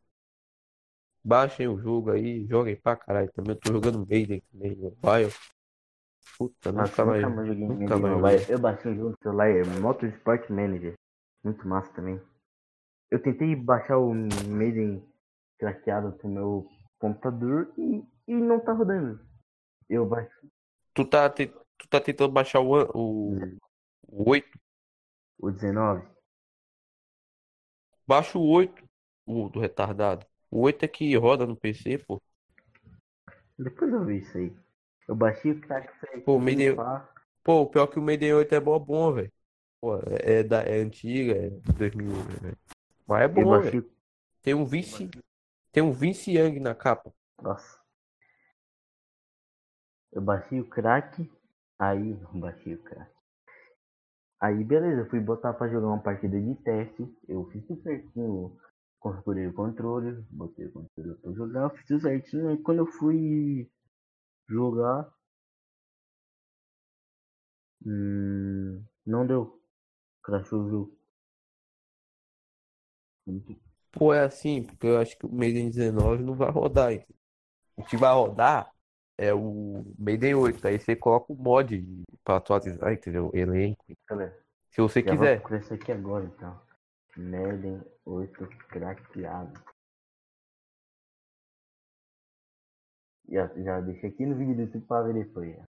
[1.25, 3.53] Baixem o jogo aí, joguem pra caralho também.
[3.53, 5.33] Eu tô jogando Maiden também, mobile.
[6.37, 7.25] Puta, Nossa, nunca mais.
[7.25, 8.47] nunca mais joguei nunca mais Mobile.
[8.49, 10.95] Eu baixei um jogo no celular, é Motorsport Manager.
[11.45, 12.21] Muito massa também.
[13.11, 15.05] Eu tentei baixar o Maiden
[15.59, 16.67] craqueado pro meu
[17.01, 19.21] computador e, e não tá rodando.
[19.89, 20.51] Eu baixei
[20.95, 23.49] Tu tá, te- tu tá tentando baixar o, o,
[24.09, 24.59] o 8?
[25.39, 26.07] o 19.
[28.11, 28.83] Baixa o 8,
[29.25, 30.27] o do retardado.
[30.51, 32.21] O 8 é que roda no PC, pô.
[33.57, 34.53] Depois eu vi isso aí.
[35.07, 37.09] Eu baixei o crack certinho, Pô, Maiden- pá.
[37.45, 39.33] Pô, o pior que o Maiden 8 é bom, bom, velho.
[39.81, 42.11] Pô, é, é da, é antiga, é 2000,
[42.43, 42.59] velho.
[43.07, 43.89] Mas é bom, baixei.
[44.43, 45.09] Tem um Vince,
[45.71, 47.13] tem um Vince Young na capa.
[47.41, 47.79] Nossa.
[50.11, 51.31] Eu baixei o crack.
[51.79, 53.20] Aí, baixei o crack.
[54.41, 57.07] Aí, beleza, fui botar pra jogar uma partida de teste.
[57.29, 58.57] Eu fiz tudo certinho.
[58.99, 62.49] Configurei o controle, botei o controle pra jogar, fiz tudo certinho.
[62.49, 63.69] Aí, quando eu fui
[64.49, 65.11] jogar.
[67.85, 69.61] Hum, não deu.
[70.23, 70.99] Crashou o jogo.
[73.93, 77.17] Pô, é assim, porque eu acho que o Maiden 19 não vai rodar, entendeu?
[77.77, 78.73] O que vai rodar
[79.21, 80.67] é o Maiden 8.
[80.67, 81.87] Aí você coloca o mod
[82.25, 83.31] pra atualizar, entendeu?
[83.35, 83.85] Elenco.
[84.71, 85.41] Se você já vou quiser.
[85.41, 86.59] procurar isso aqui agora então.
[87.17, 89.61] Madden 8 craqueado.
[93.29, 95.55] Já, já deixei aqui no vídeo do YouTube pra ver depois.
[95.55, 95.65] já.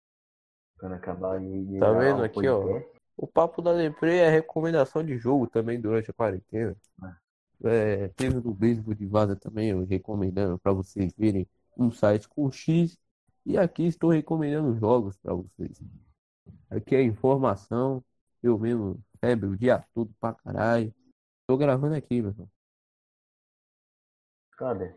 [0.79, 2.81] Quando acabar de Tá vendo aqui, ó?
[3.17, 6.77] O papo da Depre é recomendação de jogo também durante a quarentena.
[7.63, 12.49] É, teve no Beisebol de Vaza também, eu recomendando para vocês verem um site com
[12.49, 12.97] X.
[13.45, 15.81] E aqui estou recomendando jogos para vocês.
[16.69, 18.03] Aqui é informação.
[18.41, 20.93] Eu mesmo, febre o dia todo pra caralho.
[21.47, 22.49] Tô gravando aqui, meu irmão.
[24.57, 24.95] Cara,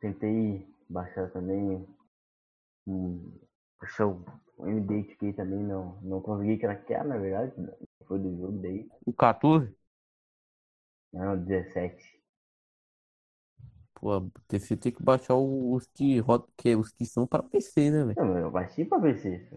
[0.00, 1.86] tentei baixar também.
[2.86, 3.32] Um,
[3.80, 4.24] baixar o
[4.66, 7.52] NBA 2K também, não, não consegui craquear, na verdade.
[8.06, 8.88] Foi do jogo daí.
[9.04, 9.74] O 14,
[11.12, 12.15] Não, 17.
[14.00, 16.22] Pô, você tem que baixar os que
[16.56, 18.16] que os que são para PC, né, velho?
[18.18, 19.48] Não, eu baixei pra PC.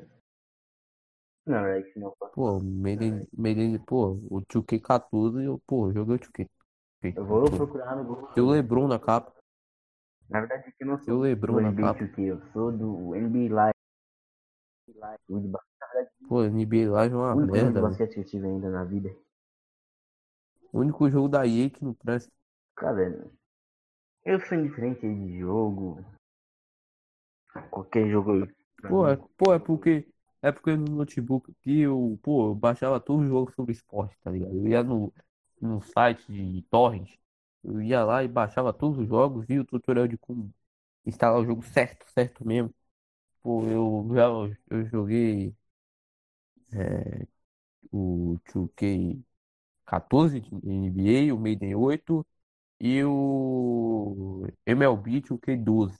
[1.45, 2.13] Na verdade, se não.
[2.33, 6.47] Pô, o Maiden, Maiden, pô, o 2K14, eu, pô, joguei o 2K.
[7.15, 8.27] Eu vou procurar no Google.
[8.33, 9.33] Tem o LeBron na capa.
[10.29, 11.99] Na verdade, aqui eu não sou o do LeBron na NBA capa.
[11.99, 13.73] 2K, eu sou do NBA Live.
[15.29, 15.63] O de ba-
[16.27, 19.09] Pô, NBA Live é o uma de merda, basquete que eu tive ainda na vida.
[20.71, 22.31] O único jogo da EA que não presta.
[22.75, 23.27] Cara,
[24.25, 26.03] eu sou indiferente de jogo.
[27.69, 28.47] Qualquer jogo
[28.87, 30.07] Pô, é, pô, é porque.
[30.41, 34.31] É porque no notebook aqui eu, pô, eu baixava todos os jogos sobre esporte, tá
[34.31, 34.55] ligado?
[34.55, 35.13] Eu ia no,
[35.61, 37.13] no site de torrent,
[37.61, 40.49] eu ia lá e baixava todos os jogos, via o tutorial de como
[41.05, 42.73] instalar o jogo certo, certo mesmo.
[43.41, 44.27] Pô, eu já
[44.69, 45.53] eu joguei
[46.71, 47.27] é,
[47.91, 52.25] o 2K14 de NBA, o Maiden 8
[52.79, 55.97] e o MLB 2K12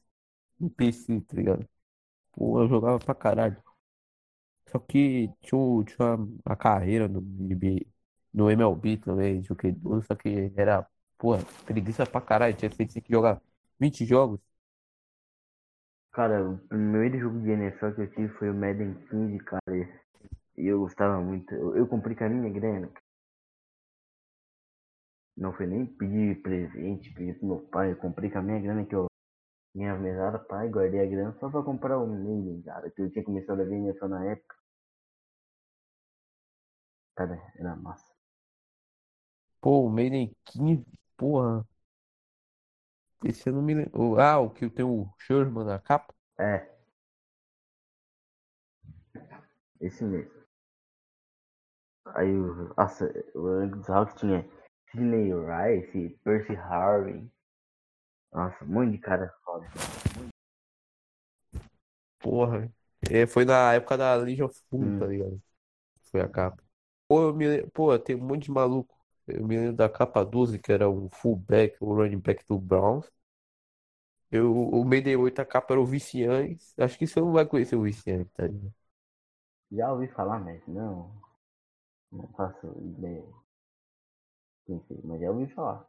[0.59, 1.67] no PC, tá ligado?
[2.33, 3.61] Pô, eu jogava pra caralho.
[4.71, 7.21] Só que tinha, o- tinha uma, carreira no
[8.33, 10.87] no MLB também, de 2K12, só que era,
[11.17, 12.55] pô, preguiça pra caralho.
[12.55, 13.41] Tinha tinha que jogar
[13.79, 14.39] 20 jogos.
[16.13, 19.61] Cara, o primeiro jogo de NFL que eu tive foi o Madden 15, cara.
[20.57, 21.53] E eu gostava muito.
[21.55, 22.91] Eu, eu comprei com a minha grana.
[25.39, 27.91] Não foi nem pedir presente, pedir pro meu pai.
[27.91, 29.07] Eu comprei com a minha grana que eu
[29.73, 32.91] minha mesada, pai, guardei a grana só pra comprar o Madden, cara.
[32.91, 34.55] Que eu tinha começado a ver NFL na época.
[37.15, 38.13] Cara, era massa.
[39.61, 41.65] Pô, o Maiden 15, porra.
[43.23, 44.19] Esse eu não me lembro.
[44.19, 46.13] Ah, o que tem o Sherman na capa?
[46.37, 46.67] É.
[49.79, 50.31] Esse mesmo.
[52.15, 52.73] Aí o.
[52.75, 54.45] Nossa, o dos Hawks tinha
[54.91, 57.31] Sidney Rice, Percy Harvin.
[58.33, 59.67] Nossa, um monte de cara foda.
[62.19, 62.71] Porra.
[63.09, 64.93] É, foi na época da Legion of Boom, Hum.
[64.93, 65.41] tá ligado?
[66.11, 66.63] Foi a capa.
[67.07, 68.95] Pô, eu me, pô, tem um monte de maluco.
[69.27, 73.09] Eu me lembro da capa 12, que era um fullback, o running back do Browns.
[74.31, 76.73] Eu, o Mayday 8, a capa era o Vicians.
[76.77, 78.73] Acho que você não vai conhecer o Vicians, tá ligado?
[79.71, 81.11] Já ouvi falar, mas não.
[82.11, 83.25] Não faço ideia.
[84.69, 85.83] Sei, mas já ouvi falar.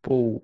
[0.00, 0.40] Pô,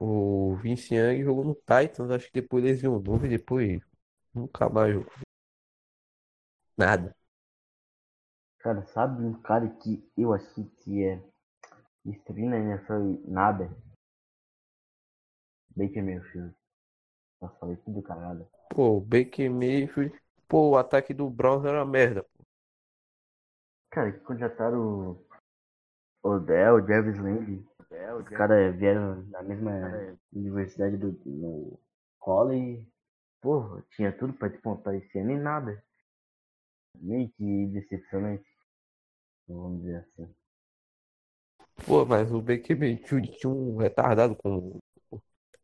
[0.00, 3.82] o Vince Young jogou no Titans, acho que depois lesionou e depois
[4.34, 5.12] nunca mais jogou.
[6.76, 7.14] Nada.
[8.60, 11.22] Cara, sabe um cara que eu achei que é
[12.06, 13.70] estreia na NFL e nada?
[15.76, 16.54] Baker Mayfield.
[17.40, 18.48] Nossa, falei tudo cagada.
[18.70, 20.18] Pô, o Baker Mayfield.
[20.48, 22.24] Pô, o ataque do Browns era uma merda.
[23.90, 25.18] Cara, que contrataram
[26.22, 27.66] o Odell, o Jarvis Landry.
[28.20, 29.72] Os caras vieram da mesma
[30.32, 31.78] universidade do no
[32.18, 32.86] college.
[33.40, 35.82] Porra, tinha tudo pra despontar esse ano e nada.
[36.96, 38.46] Meio que decepcionante.
[39.48, 40.34] Vamos dizer assim.
[41.86, 44.78] Pô, mas o Baker Mayfield tinha um retardado com.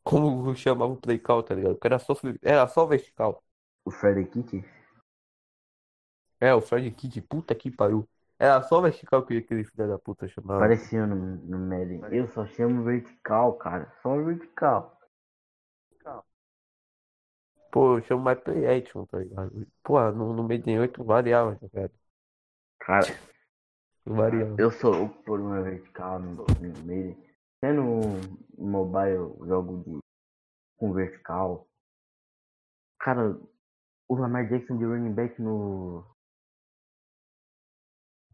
[0.04, 1.78] Como chamava o play call, tá ligado?
[1.82, 3.42] Era só, era só vertical.
[3.84, 4.64] O Freddy Kitty,
[6.40, 8.08] É, o Fred Kidd, puta que pariu.
[8.38, 10.64] Era só vertical que aquele filho da puta chamava.
[10.64, 12.00] apareceu no, no Madden.
[12.10, 13.92] Eu só chamo vertical, cara.
[14.02, 14.98] Só vertical.
[17.70, 19.66] Pô, eu chamo mais play action, tá ligado?
[19.82, 21.92] Pô, no, no Maiden 8 variava, tá ligado?
[22.80, 23.06] Cara,
[24.04, 24.56] Variava.
[24.58, 26.44] eu sou por uma vertical no, no
[26.80, 27.16] Madden.
[27.58, 28.00] Até no
[28.58, 29.98] mobile jogo de,
[30.76, 31.68] com vertical.
[32.98, 33.38] Cara,
[34.12, 36.04] o Lamar Jackson de running back no.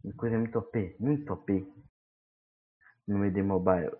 [0.02, 1.64] Uma coisa muito OP, muito OP.
[3.08, 3.90] No Madden Mobile.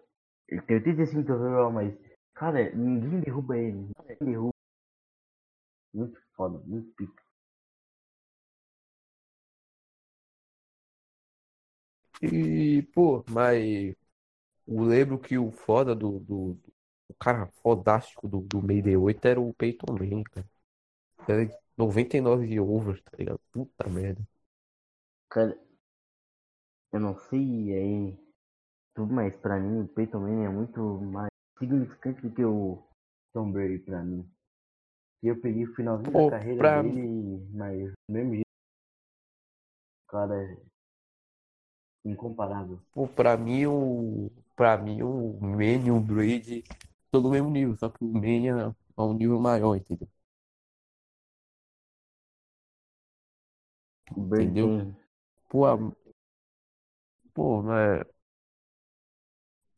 [0.49, 1.93] Ele tem 85 overall, mas.
[2.35, 3.73] Cara, ninguém derruba ele.
[3.99, 4.53] Ninguém derruba.
[5.93, 7.23] Muito foda, muito pica.
[12.23, 13.95] E, pô, mas
[14.69, 16.59] eu lembro que o foda do, do,
[17.09, 20.49] o cara fodástico do, do Mayday 8 era o Peyton Manning, cara.
[21.29, 23.41] De 99 de over, tá ligado?
[23.53, 24.23] Puta merda.
[25.31, 25.57] Cara,
[26.93, 28.19] eu não sei aí
[28.95, 32.83] tudo, mas pra mim o Peyton Manning é muito mais significante do que o
[33.35, 34.29] Tom Brady pra mim.
[35.23, 38.47] E eu peguei o finalzinho Pô, da carreira pra- dele, mas do mesmo jeito,
[40.09, 40.57] cara é
[42.05, 42.81] incomparável.
[42.93, 44.31] Pô, pra mim o.
[44.57, 46.65] Pra mim o Manning e o Brady
[47.05, 50.09] estão no mesmo nível, só que o Manning é um nível maior, entendeu?
[54.17, 54.75] Brady Entendeu?
[54.75, 54.95] tem.
[55.49, 55.79] Pô, a-
[57.35, 58.05] pô, mas.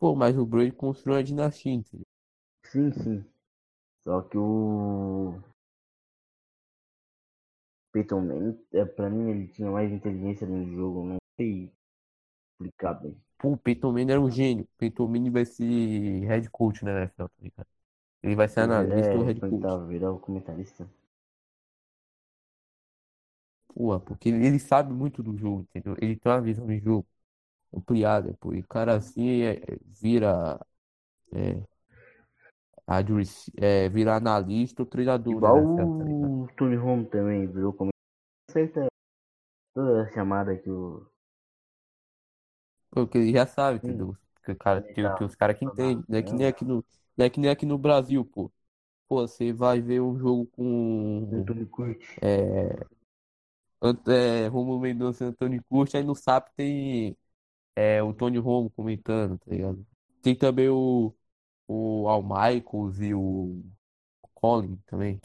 [0.01, 2.05] Pô, mas o Brady construiu uma dinastia, entendeu?
[2.65, 3.25] Sim, sim.
[4.05, 5.35] Só que o
[7.93, 11.05] Peyton Manning, é, pra mim, ele tinha mais inteligência no jogo.
[11.07, 11.71] Não sei
[12.53, 13.17] explicar bem.
[13.39, 14.65] Pô, o Peyton Manning era um gênio.
[14.65, 15.65] O Peyton Manning vai ser
[16.27, 17.67] head coach na NFL, tá ligado?
[18.23, 19.79] Ele vai ser Ele analista ou é head coach.
[19.89, 20.89] virar o comentarista.
[23.81, 25.97] Pô, porque ele, sabe muito do jogo, entendeu?
[26.03, 27.07] Ele tem uma visão de jogo
[27.75, 28.53] ampliada, pô.
[28.53, 30.61] E o cara assim é, é, vira.
[31.33, 31.63] É,
[33.57, 35.65] é, vira analista ou treinador, né, Igual
[36.05, 36.43] ligado?
[36.43, 37.89] o Tony Romo também virou como
[38.51, 38.87] acerta
[39.75, 41.07] toda a chamada que o.
[42.91, 44.15] Porque ele já sabe, entendeu?
[44.35, 46.05] Porque o cara ele tem, tem os caras que entendem.
[46.07, 46.85] Não é que nem aqui no,
[47.17, 48.53] não é que nem aqui no Brasil, pô.
[49.09, 52.87] Pô, você vai ver um jogo o com é,
[54.09, 57.17] é, Romulo Mendonça e Antônio Curti, aí no SAP tem
[57.77, 59.87] é, o Tony Romo comentando, tá ligado?
[60.23, 61.15] Tem também o,
[61.69, 63.63] o Al Michaels e o
[64.35, 65.21] Colin também.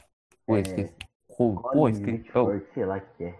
[0.45, 0.95] Pô, É, esqueci.
[1.37, 2.21] Pô, pô, Colin esqueci.
[2.23, 3.39] Whitford, sei lá que é.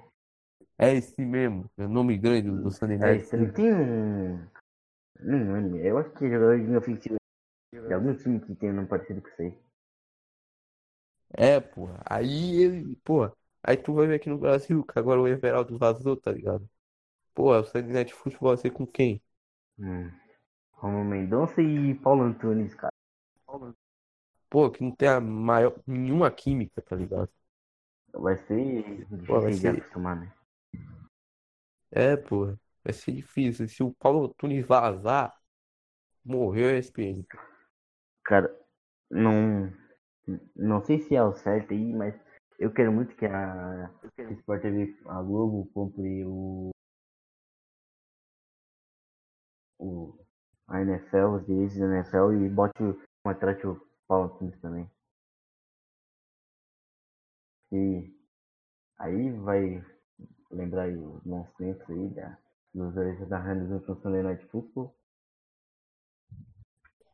[0.78, 3.74] é esse mesmo, é o nome grande do, do Sunday É, Night esse também tem
[3.74, 4.38] um.
[5.22, 7.18] Não lembro, eu acho que é jogador de ofensivo
[7.74, 9.58] de algum time que tem um nome parecido com isso aí.
[11.38, 12.02] É, porra.
[12.06, 13.34] Aí ele, porra.
[13.68, 16.70] Aí tu vai ver aqui no Brasil, que agora o Everaldo vazou, tá ligado?
[17.34, 19.22] Pô, o Sunday Night Football vai ser com quem?
[19.80, 20.12] Hum.
[20.74, 22.92] Romulo Mendonça e Paulo Antunes, cara.
[24.50, 27.30] Pô, que não tem a maior, nenhuma química, tá ligado?
[28.14, 29.78] Vai ser Pô, vai de ser.
[29.78, 30.32] acostumar, né?
[31.92, 32.60] É, porra.
[32.84, 33.68] Vai ser difícil.
[33.68, 35.36] Se o Paulo Tunes vazar,
[36.24, 37.26] morreu a ESPN.
[38.24, 38.56] Cara,
[39.10, 39.74] não.
[40.56, 42.16] Não sei se é o certo aí, mas
[42.60, 46.70] eu quero muito que a, que a Sport TV, a Globo, compre o.
[49.80, 50.18] o
[50.68, 54.90] a NFL, os direitos da NFL e bote o, um atleta o Paulo Antunes também.
[57.72, 58.12] E
[58.98, 59.84] aí vai
[60.50, 62.38] lembrar aí os bons tempos aí da,
[62.74, 64.96] dos dois da Hamilton no Sunday Night Football.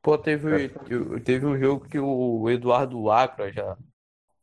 [0.02, 0.70] Pô, teve,
[1.24, 3.78] teve um jogo que o Eduardo Acra já,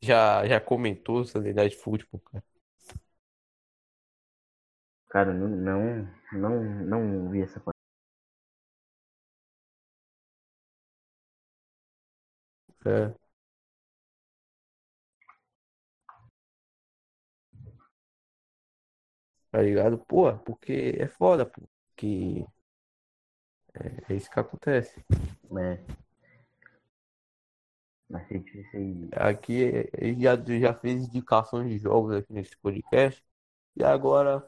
[0.01, 2.43] já, já comentou sobre Night Football, cara.
[5.09, 7.77] Cara, não, não, não, não vi essa parte.
[12.85, 13.13] É.
[19.51, 19.97] Tá ligado?
[20.07, 21.61] Pô, porque é foda, pô.
[21.95, 22.45] Que
[23.73, 25.03] é, é isso que acontece.
[25.57, 25.99] é.
[29.15, 33.23] Aqui ele já, já fez indicações de jogos aqui nesse podcast.
[33.75, 34.43] E agora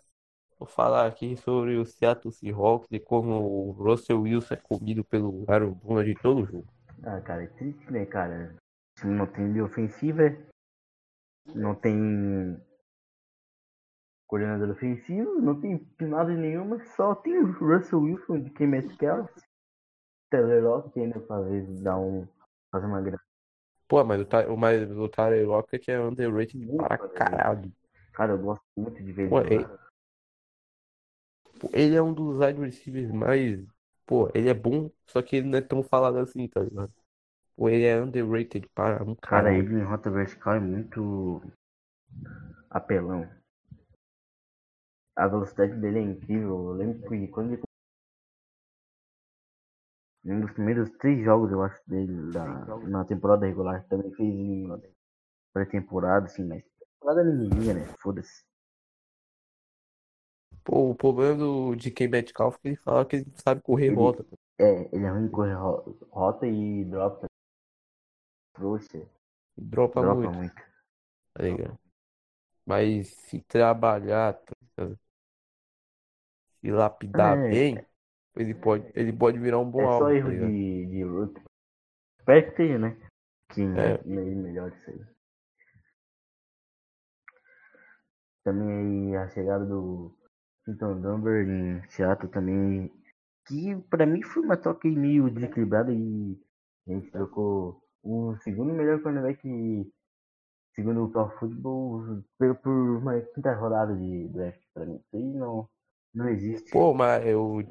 [0.58, 5.46] vou falar aqui sobre o Seattle Seahawks e como o Russell Wilson é comido pelo
[5.48, 6.68] Aaron Donald de todo jogo.
[7.04, 8.56] Ah, cara, é triste, né, cara?
[8.98, 10.24] O time não tem linha ofensiva,
[11.56, 12.60] não tem
[14.28, 19.30] coordenador ofensivo, não tem nada nenhuma, só tem o Russell Wilson de quem Metcalf,
[20.30, 22.28] Taylor Lockett que ainda talvez dá um.
[22.72, 23.31] fazer uma graça.
[23.92, 27.72] Pô, mas o, Ty- o, mas o Tyler Lockett é underrated para caralho.
[28.14, 29.92] Cara, eu gosto muito de ver Pô, ele é- jogar.
[31.60, 33.60] Pô, Ele é um dos wide receivers mais.
[34.06, 36.94] Pô, ele é bom, só que ele não é tão falado assim, tá ligado?
[37.56, 39.58] Pô, ele é underrated para um Cara, caralho.
[39.58, 41.42] ele em rota vertical é muito
[42.70, 43.28] apelão.
[45.16, 46.50] A velocidade dele é incrível.
[46.68, 47.62] Eu lembro que quando ele.
[50.26, 52.48] Um dos primeiros três jogos, eu acho, dele da,
[52.88, 54.68] na temporada regular, também fez em
[55.54, 56.64] pré-temporada, assim, mas
[57.00, 57.86] temporada ninguém liga, né?
[58.02, 58.44] Foda-se.
[60.64, 63.90] Pô, o problema do DK Metcalf é que ele fala que ele não sabe correr
[63.90, 64.26] Ele- rota.
[64.60, 67.28] É, ele é ruim em correr ro- rota e dropa.
[68.54, 69.02] Trouxa,
[69.58, 70.62] E dropa dropa muito, muito.
[71.34, 71.80] tá ligado?
[72.66, 74.56] Mas se trabalhar, tá?
[76.60, 77.46] Se lapidar É.
[77.48, 77.86] bem,
[78.36, 80.52] ele pode, ele pode virar um bom É só alvo, tá erro ligado?
[80.52, 81.42] de, de root.
[82.20, 82.98] Espero que esteja, né?
[83.54, 84.04] Que É.
[84.06, 84.72] melhor.
[88.44, 90.16] Também aí a chegada do
[90.66, 92.92] Clinton Dumber em Seattle também.
[93.48, 96.40] Que pra mim foi uma troca meio desequilibrada e
[96.88, 99.42] a gente trocou o segundo melhor cornerback
[100.76, 104.96] segundo o Pro Football por por uma quinta rodada de draft pra mim.
[104.96, 105.70] Isso aí não,
[106.14, 106.72] não existe.
[106.72, 107.64] Pô, mas eu,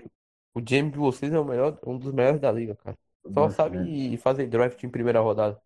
[0.55, 2.99] o James de vocês é o melhor, um dos melhores da liga, cara.
[3.33, 3.85] Só Nossa, né?
[3.85, 5.61] sabe fazer draft em primeira rodada.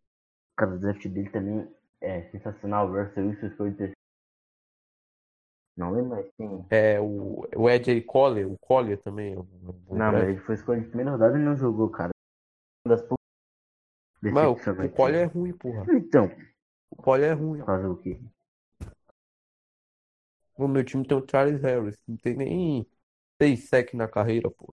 [0.56, 1.68] Cara, o draft dele também
[2.00, 2.88] é sensacional.
[2.88, 3.94] O Russell Wilson foi o terceiro.
[5.76, 6.64] Não lembro mais quem.
[6.70, 9.36] É o, o Ed Collier, o Collier também.
[9.36, 12.10] um bom Não, mas ele foi escolhido em primeira rodada e não jogou, cara.
[12.84, 13.18] Uma das poucas
[14.22, 14.52] Mas o,
[14.84, 14.88] o.
[14.90, 15.84] Collier é ruim, porra.
[15.92, 16.30] Então,
[16.90, 17.62] O Collier é ruim.
[17.64, 18.20] fazer o quê?
[20.56, 22.86] O meu time tem o Charles Harris, não tem nem
[23.40, 24.72] seis sec na carreira, pô.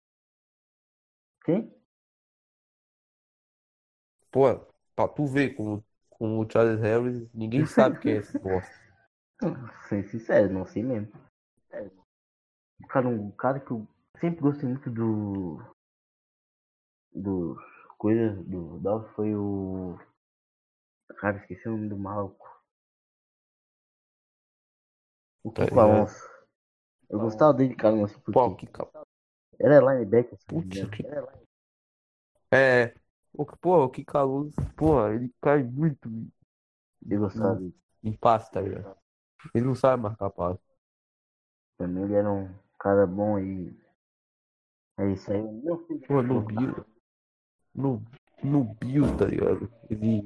[1.44, 1.74] Quem?
[4.32, 4.44] Pô,
[4.96, 8.74] pra tu ver com, com o Charles Harris, ninguém sabe quem é esse bosta.
[9.88, 11.12] Sendo sincero, não sei mesmo.
[12.90, 13.88] Cara, um cara que eu
[14.20, 15.60] sempre gostei muito do.
[17.14, 17.56] Do.
[17.98, 19.98] Coisas do Dolph foi o.
[21.20, 22.48] Cara, esqueci o nome do maluco.
[25.44, 25.80] O Tá Kiko?
[25.80, 26.29] Alonso.
[27.10, 27.96] Eu gostava dele, cara,
[28.32, 28.66] Pô, por quê.
[28.68, 28.92] que cal...
[29.60, 31.04] Era linebacker, Putz, que...
[32.52, 32.94] É.
[33.34, 36.10] O, pô, o Kika Luz, pô, ele cai muito
[37.08, 37.76] Eu gostava dele.
[38.04, 38.98] em passe, tá ligado?
[39.54, 40.62] Ele não sabe marcar passe.
[41.78, 43.78] Também ele era um cara bom e.
[44.98, 45.42] É isso aí.
[46.08, 46.86] Pô, no Bill.
[47.74, 48.04] No,
[48.44, 49.72] no Bills, tá ligado?
[49.90, 50.24] Ele.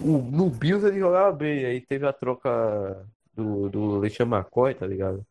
[0.00, 4.86] O, no Bills ele jogava bem, aí teve a troca do, do LeSean McCoy, tá
[4.86, 5.26] ligado?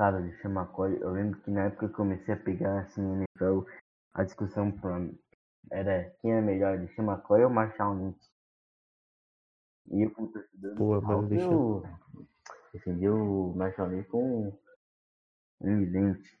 [0.00, 3.02] Cara, o Sean McCoy, eu lembro que na época que eu comecei a pegar assim
[3.02, 3.70] no NFL,
[4.14, 4.72] a discussão
[5.70, 8.30] era quem é melhor, o Sean McCoy ou Marshall Lynch.
[9.90, 11.82] E eu como torcedor, Pô, mas eu
[12.72, 14.58] defendi o Marshall Lynch com
[15.60, 16.40] um dente.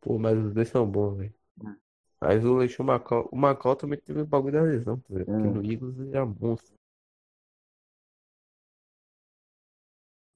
[0.00, 1.34] Pô, mas os dois são bons, velho.
[1.62, 1.76] Hum.
[2.18, 5.26] Mas o LeSean McCoy, o McCoy também teve o bagulho da lesão, tá ligado?
[5.26, 5.52] Porque Hum.
[5.52, 6.74] no Eagles ele era monstro.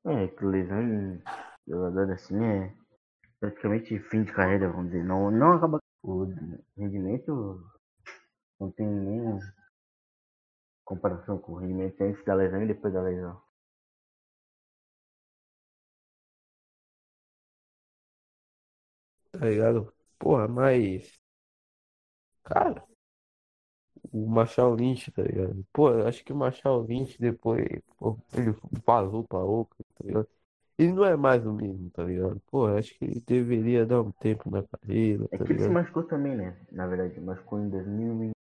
[0.08, 1.20] É, que lesão
[1.68, 2.74] jogador assim é
[3.40, 5.04] praticamente fim de carreira, vamos dizer.
[5.04, 6.26] Não, não acaba o
[6.76, 7.62] rendimento
[8.60, 9.40] não tem nem
[10.84, 13.40] comparação com o rendimento antes da lesão e depois da lesão.
[19.32, 19.90] Tá ligado?
[20.18, 21.18] Porra, mas.
[22.42, 22.84] Cara,
[24.12, 25.64] o Marshall Lynch, tá ligado?
[25.72, 27.64] Pô, acho que o Marshall Lynch depois,
[27.98, 28.54] pô, ele
[28.86, 30.28] vazou pra Oakland, tá ligado?
[30.78, 32.40] Ele não é mais o mesmo, tá ligado?
[32.50, 35.68] Pô, acho que ele deveria dar um tempo na carreira, É tá que ele se
[35.68, 35.70] ligado?
[35.70, 36.54] machucou também, né?
[36.70, 38.34] Na verdade, machucou em 2015,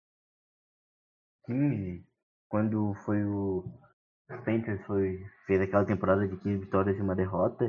[2.48, 3.64] quando foi o
[4.44, 7.68] Panthers foi, fez aquela temporada de 15 vitórias e uma derrota.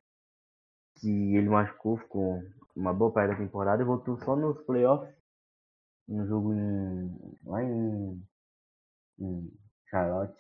[1.00, 2.42] Que ele machucou, ficou
[2.76, 5.14] uma boa parte da temporada e voltou só nos playoffs.
[6.08, 8.22] No jogo em, lá em,
[9.20, 9.52] em
[9.90, 10.36] Charlotte.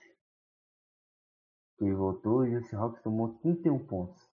[1.77, 4.29] Que voltou e o Seahawks tomou 31 pontos.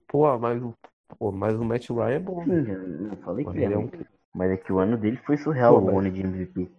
[0.09, 0.75] Pô, mas o.
[1.19, 2.65] Pô, mas o Matt Ryan é bom, né?
[2.65, 3.91] Sim, não falei Mas que ele era é um.
[4.35, 6.70] Mas é que o ano dele foi surreal, Pô, o ano de MVP.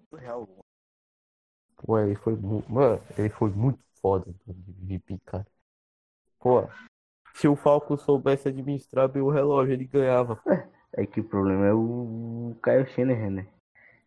[1.78, 2.72] Pô, ele foi muito.
[2.72, 5.47] Mano, ele foi muito foda no MVP, cara.
[6.39, 6.68] Pô,
[7.34, 10.41] se o Falcon soubesse administrar bem o relógio, ele ganhava.
[10.97, 13.47] É que o problema é o Kyle Shanahan, né?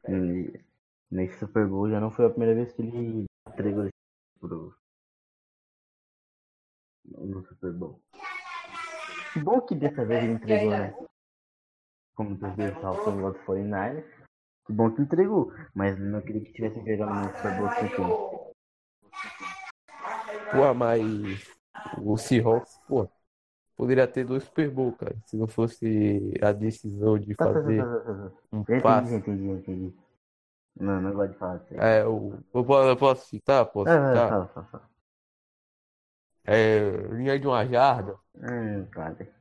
[0.08, 0.58] E
[1.10, 3.92] nesse Super Bowl já não foi a primeira vez que ele entregou esse
[4.40, 4.74] pro
[7.04, 8.00] no Super Bowl.
[9.32, 10.94] Que bom que dessa vez ele entregou, né?
[12.18, 14.02] Como tu viu, o Falcons igual do 49
[14.66, 18.08] Que bom que entregou, mas não queria que tivesse entregado no Super Bowl 51.
[20.50, 21.00] Pô, mas
[21.96, 23.08] o Seahawks, pô,
[23.76, 27.60] poderia ter dois Super Bowl, cara, se não fosse a decisão de Tá, tá, tá,
[27.60, 28.32] fazer tá, tá, tá.
[28.52, 29.14] um entendi, passe.
[29.14, 29.96] entendi, já entendi.
[30.80, 31.76] Não, não gosto de falar aí.
[31.78, 33.64] É, o, eu posso, eu posso citar?
[33.66, 34.28] Posso Ah, citar?
[34.28, 34.88] fala, fala, fala.
[36.44, 39.37] É, linha de uma jarda, Hum, claro.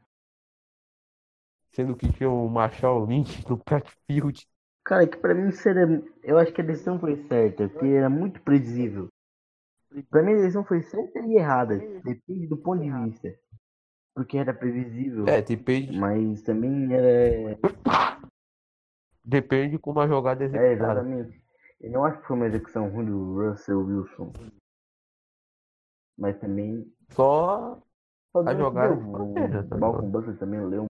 [1.78, 4.48] Sendo que tinha o Marshall Lynch no backfield.
[4.84, 6.04] Cara, é que pra mim seria.
[6.24, 9.10] Eu acho que a decisão foi certa, porque era muito previsível.
[10.10, 11.78] Pra mim a decisão foi certa e errada.
[12.04, 13.32] Depende do ponto de vista.
[14.16, 15.28] Porque era previsível.
[15.28, 17.56] É, depende, Mas também era.
[19.24, 21.02] depende de como a jogada é É, executada.
[21.02, 21.44] exatamente.
[21.80, 24.34] Eu não acho que foi uma execução ruim do Russell Wilson.
[26.18, 26.92] Mas também.
[27.12, 27.80] Só
[28.32, 30.88] Só a jogada bandeja, tá O Malcolm Butler também leu.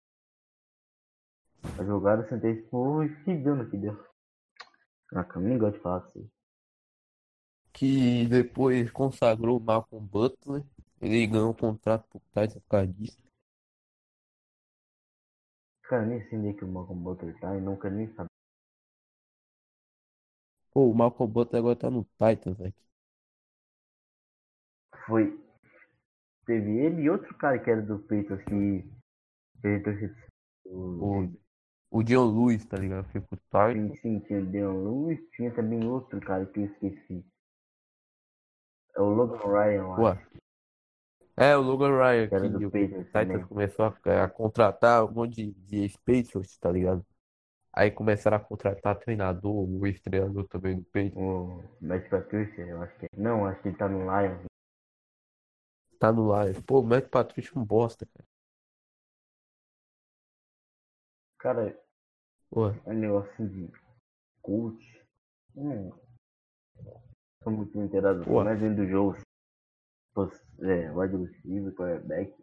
[1.80, 3.95] A jogada sentei tipo, e que deu no que deu.
[5.09, 6.30] Cara, eu nem gosto de falar assim.
[7.74, 10.63] que depois consagrou o Malcolm Butler.
[11.01, 13.17] Ele ganhou um contrato por Titans por causa disso.
[15.84, 18.30] Cara, nem sei onde é que o Malcolm Butler tá e quero nem saber.
[20.71, 22.74] Pô, o Malcolm Butler agora tá no Titans, velho.
[25.05, 25.39] Foi.
[26.45, 28.89] Teve ele e outro cara que era do Patriots que
[29.61, 30.15] fez torcida.
[30.65, 31.32] O,
[31.94, 33.06] o Dion Lewis, tá ligado?
[33.12, 33.76] Foi pro Titans.
[33.76, 37.26] Sim, sim, tinha o Deon Lewis, tinha também outro cara que eu esqueci.
[38.96, 39.96] É o Logan Ryan lá.
[39.96, 40.08] Pô,
[41.36, 43.46] é, o Logan Ryan, Que era que do o Titans também.
[43.48, 47.06] começou a, a contratar um monte de, de ex-Patriots, tá ligado?
[47.74, 51.16] Aí começaram a contratar treinador, o ex-treinador também do Patriots.
[51.16, 53.10] O Matt Patricia, eu acho que é.
[53.18, 54.46] Não, acho que ele tá no Lions.
[56.00, 56.60] Tá no Lions.
[56.62, 58.28] Pô, o Matt Patricia é um bosta, cara.
[61.44, 61.78] Cara,
[62.86, 63.70] é um negócio de
[64.41, 65.06] coach.
[65.58, 65.91] Hum.
[67.44, 68.24] Sou muito inteirado.
[68.46, 69.18] Mas dentro do jogo,
[70.62, 72.34] é, wide receiver, quarterback.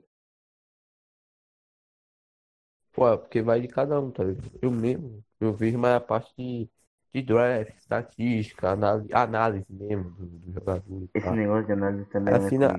[2.93, 4.59] Pô, porque vai de cada um, tá ligado?
[4.61, 6.71] Eu mesmo, eu vejo mais a parte de,
[7.15, 12.37] de draft, estatística, análise, análise mesmo do, do jogador Esse negócio de análise também é
[12.37, 12.75] Assim, na-.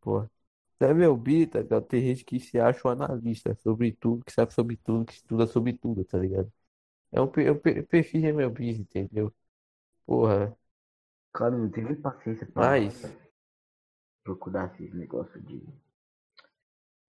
[0.00, 0.24] Pô,
[0.80, 4.52] é meu bita, cara, tem gente que se acha um analista sobre tudo, que sabe
[4.54, 6.52] sobre tudo, que estuda sobre tudo, tá ligado?
[7.12, 9.34] É um, pe- é um pe- perfil de meu bis, entendeu?
[10.06, 10.56] Porra,
[11.32, 13.12] Cara, não nem paciência pra mas,
[14.24, 15.62] procurar esses negócios de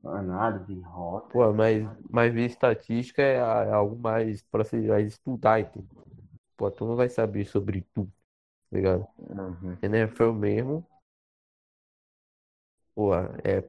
[0.03, 1.31] análise, rota.
[1.31, 3.39] pô, mas, mas ver estatística é, é
[3.71, 5.89] algo mais pra você mais estudar, entendeu?
[6.57, 8.11] Pô, tu não vai saber sobre tudo,
[8.71, 9.07] tá ligado?
[9.17, 9.77] Uhum.
[9.83, 10.87] NFL mesmo,
[12.95, 13.61] pô, é,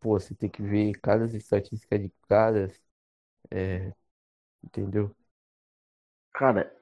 [0.00, 2.68] pô, você tem que ver cada estatística de cada,
[3.50, 3.92] é,
[4.64, 5.14] entendeu?
[6.32, 6.72] Cara,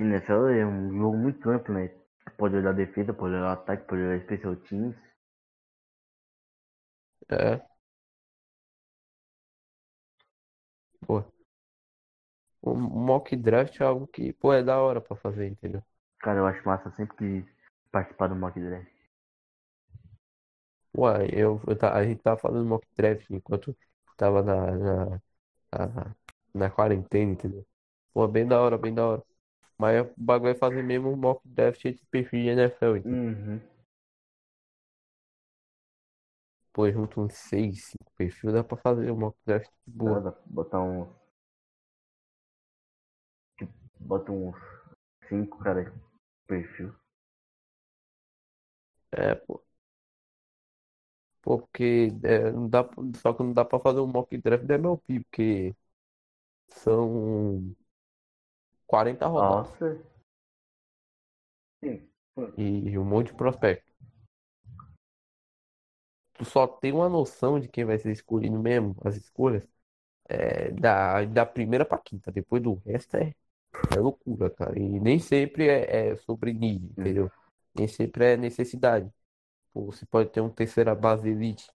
[0.00, 1.90] NFL é um jogo muito amplo, né?
[2.38, 4.96] Pode olhar defesa, pode olhar ataque, pode olhar special teams.
[7.28, 7.64] É.
[11.06, 11.24] Pô.
[12.60, 15.84] O mock draft é algo que, pô, é da hora pra fazer, entendeu?
[16.18, 17.46] Cara, eu acho massa sempre que
[17.92, 18.93] participar do mock draft.
[20.96, 23.76] Ué, eu, eu tá- a gente tava fazendo mock draft enquanto
[24.16, 25.06] tava na, na,
[25.72, 26.16] na,
[26.54, 27.66] na quarentena, entendeu?
[28.12, 29.24] Pô, bem da hora, bem da hora.
[29.78, 33.22] Mas o bagulho é fazer mesmo um mock draft de perfil de NFL, entendeu?
[33.28, 33.60] Uhum.
[36.74, 40.22] Pô, junto uns 6, 5 perfis, dá pra fazer um mock draft de boa.
[40.22, 41.08] Nada, botar um.
[43.58, 44.56] tipo, Bota uns
[45.28, 45.92] 5, cara,
[46.46, 46.94] perfil.
[49.12, 49.63] É, pô.
[51.44, 52.88] Porque é, não dá,
[53.20, 55.76] só que não dá pra fazer um mock draft da MLB, porque
[56.70, 57.74] são
[58.86, 60.02] 40 rodadas Nossa.
[61.82, 62.08] Sim.
[62.56, 63.92] e um monte de prospecto.
[66.32, 69.68] Tu só tem uma noção de quem vai ser escolhido mesmo, as escolhas,
[70.28, 72.32] é, da, da primeira pra quinta.
[72.32, 73.34] Depois do resto é,
[73.96, 74.78] é loucura, cara.
[74.78, 77.30] E nem sempre é, é sobre need, entendeu?
[77.74, 79.10] Nem sempre é necessidade.
[79.74, 81.68] Pô, Você pode ter um terceira base elite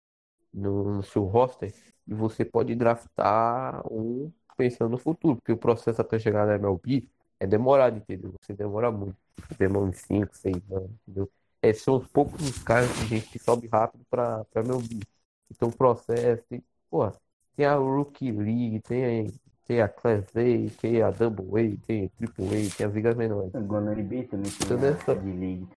[0.54, 1.74] no, no seu roster
[2.06, 7.06] e você pode draftar um pensando no futuro, porque o processo até chegar na MLB
[7.40, 8.34] é demorado, entendeu?
[8.40, 9.16] Você demora muito.
[9.58, 11.30] Demora uns 5, 6 anos, entendeu?
[11.62, 15.00] É, são os poucos os casos de gente que sobe rápido pra, pra MLB.
[15.50, 17.12] Então o processo tem, porra,
[17.56, 19.32] tem a Rookie League, tem,
[19.64, 23.16] tem a Class A, tem a Double A, tem a Triple A, tem as ligas
[23.16, 23.54] menores.
[23.54, 25.68] Igual na NBA também tem Tudo a essa- de league.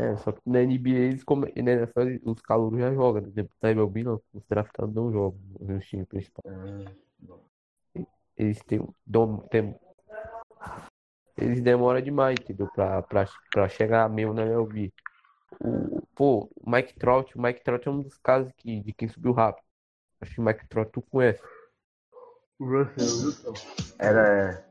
[0.00, 1.52] É, só que na NBA eles come...
[1.56, 3.48] na NFL os calouros já jogam, né?
[3.60, 6.54] Na MLB não, os draftados não jogam nos times principais.
[6.56, 7.98] Ah,
[8.36, 9.74] Eles têm, dom- tem-
[11.36, 12.68] eles demoram demais, entendeu?
[12.68, 14.92] Pra, pra, pra chegar mesmo na MLB.
[15.60, 19.08] O, pô, o Mike Trout, o Mike Trout é um dos casos que, de quem
[19.08, 19.64] subiu rápido.
[20.20, 21.42] Acho que o Mike Trout tu conhece.
[22.60, 23.52] O Russell Wilson.
[23.98, 24.64] Era.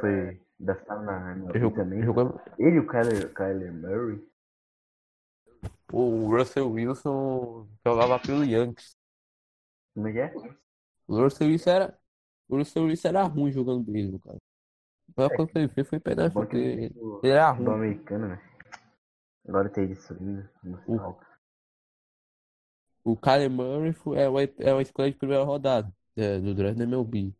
[0.00, 0.40] Foi.
[0.58, 2.02] Draftado na MLB também.
[2.02, 4.33] jogando, Ele e o Kyler, Kyler Murray.
[5.94, 8.96] O Russell Wilson jogava pelo Yankees.
[9.94, 10.34] Como é que é?
[11.06, 11.98] O Russell Wilson era,
[12.48, 14.38] o Russell Wilson era ruim jogando beisebol, cara.
[15.16, 16.92] Mas quando ele fez foi pedaço, porque ele
[17.22, 17.68] era ruim.
[17.74, 18.42] americano, né?
[19.46, 20.50] Agora tem isso ainda.
[20.88, 21.14] O-.
[23.04, 26.76] O Kyler Murray foi- é uma, é uma escolha de primeira rodada é, do draft
[26.78, 27.34] da MLB.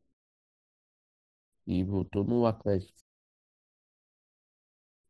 [1.66, 2.94] e voltou no Atlético.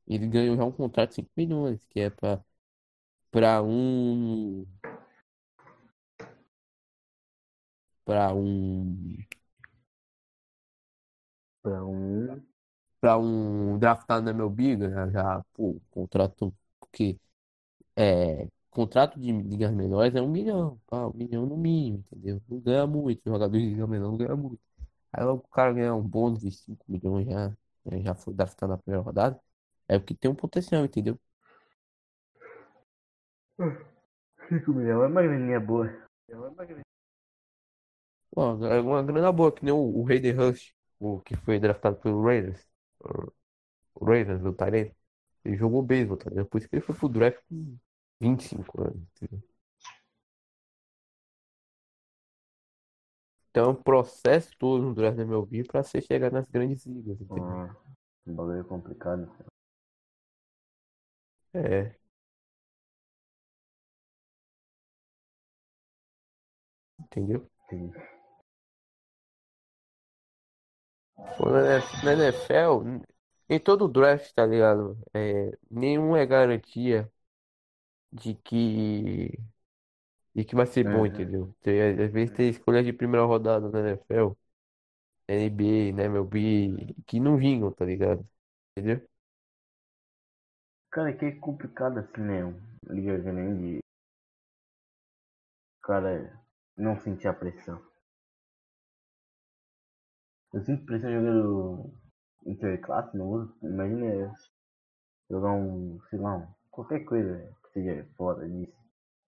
[0.06, 2.42] Ele ganhou já um contrato de 5 milhões, que é pra,
[3.34, 4.64] pra um.
[8.04, 9.18] Pra um.
[11.62, 12.42] Pra um.
[13.00, 15.10] Pra um draftado na MLB, né?
[15.12, 16.54] já, pô, contrato
[16.92, 17.18] que
[17.96, 18.48] é.
[18.70, 22.42] Contrato de ligas menores é um milhão, pá, um milhão no mínimo, entendeu?
[22.48, 24.60] Não ganha muito, jogador de liga menor não ganha muito.
[25.12, 27.50] Aí logo o cara ganha um bônus de 5 milhões já,
[27.86, 29.40] né, já foi draftado na primeira rodada.
[29.88, 31.18] É porque tem um potencial, entendeu?
[34.48, 35.86] 5 milhões é uma graninha boa.
[38.30, 41.96] Pô, é uma grana boa, que nem o, o Hayden Hurst, o que foi draftado
[41.96, 42.68] pelo Raiders.
[43.94, 44.94] O Raiders, do Tyrene.
[45.44, 46.46] Ele jogou beisebol, tá ligado?
[46.46, 47.76] Por isso que ele foi pro draft com
[48.20, 49.42] 25 anos, entendeu?
[53.50, 57.44] Então, o processo todo no draft da MLB pra você chegar nas grandes ligas, entendeu?
[57.44, 57.76] Ah,
[58.26, 59.30] um bagulho complicado.
[61.52, 61.94] É.
[67.16, 67.50] Entendeu?
[71.36, 72.84] Pô, Na NF na NFL,
[73.48, 74.98] em todo draft, tá ligado?
[75.14, 77.10] É, nenhum é garantia
[78.12, 79.38] de que,
[80.34, 81.06] de que vai ser bom, Uhum.
[81.06, 81.54] entendeu?
[81.60, 84.36] Tem, às vezes tem escolhas de primeira rodada na NFL,
[85.28, 88.28] NBA, né, MLB, que não vingam, tá ligado?
[88.76, 89.06] Entendeu?
[90.90, 92.42] Cara, que é complicado assim, né?
[92.88, 93.80] Liga grande.
[95.82, 96.42] Cara,
[96.76, 97.82] não sentir a pressão.
[100.54, 101.92] Eu sinto pressão jogando
[102.46, 103.54] interclasse, não uso.
[103.62, 104.34] Imagina
[105.30, 108.72] jogar um, sei lá, um- qualquer coisa que seja fora disso,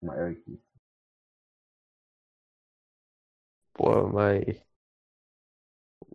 [0.02, 0.64] maior que isso.
[3.74, 4.66] Pô, mas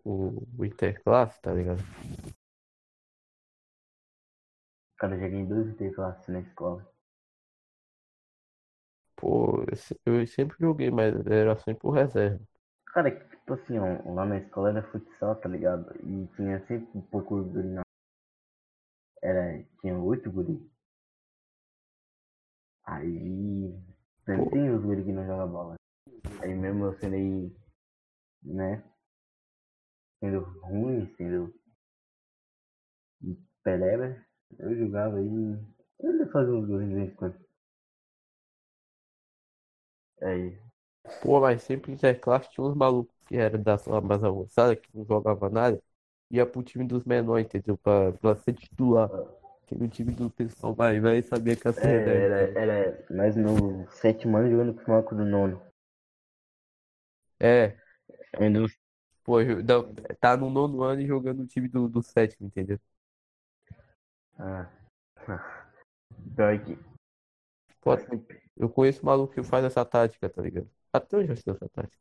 [0.05, 1.83] o, o Interclasse, tá ligado?
[4.99, 6.89] Cara, eu joguei em dois interclasses na escola.
[9.21, 12.41] Pô, eu, se- eu sempre joguei, mas era sempre o reserva.
[12.93, 15.95] Cara, que, tipo assim, ó, lá na escola era futsal, tá ligado?
[16.05, 17.81] E tinha sempre um pouco guri na.
[19.23, 20.61] Era, tinha oito guri.
[22.85, 23.75] Aí.
[24.27, 25.75] Sempre tem os guri que não jogam bola.
[26.43, 27.53] Aí mesmo eu sendo aí,
[28.45, 28.83] né?
[30.19, 31.53] Sendo ruim, sendo.
[33.65, 34.17] Peleba,
[34.59, 35.59] eu jogava aí.
[36.01, 37.37] Eu ainda fazia uns gols de vez em quando.
[40.23, 40.59] Aí.
[41.23, 45.05] Pô, mas sempre Interclasse tinha uns malucos que eram da sua mais avançada, que não
[45.05, 45.83] jogava nada,
[46.31, 47.77] ia pro time dos menores, entendeu?
[47.79, 49.11] Pra, pra ser titular.
[49.67, 52.27] Que no time do pessoal mais velho sabia que ia ser É, reserva.
[52.27, 55.61] era, era mais no sétimo ano jogando com o Marco do nono.
[57.39, 57.77] É,
[58.39, 58.61] Ainda
[59.25, 62.79] pô, jo- não, tá no nono ano e jogando no time do, do sétimo, entendeu?
[64.39, 64.67] Ah.
[66.37, 66.90] Pior que.
[67.81, 68.25] Pô, assim,
[68.57, 70.71] eu conheço maluco que faz essa tática, tá ligado?
[70.93, 71.99] Até hoje eu sei essa tática.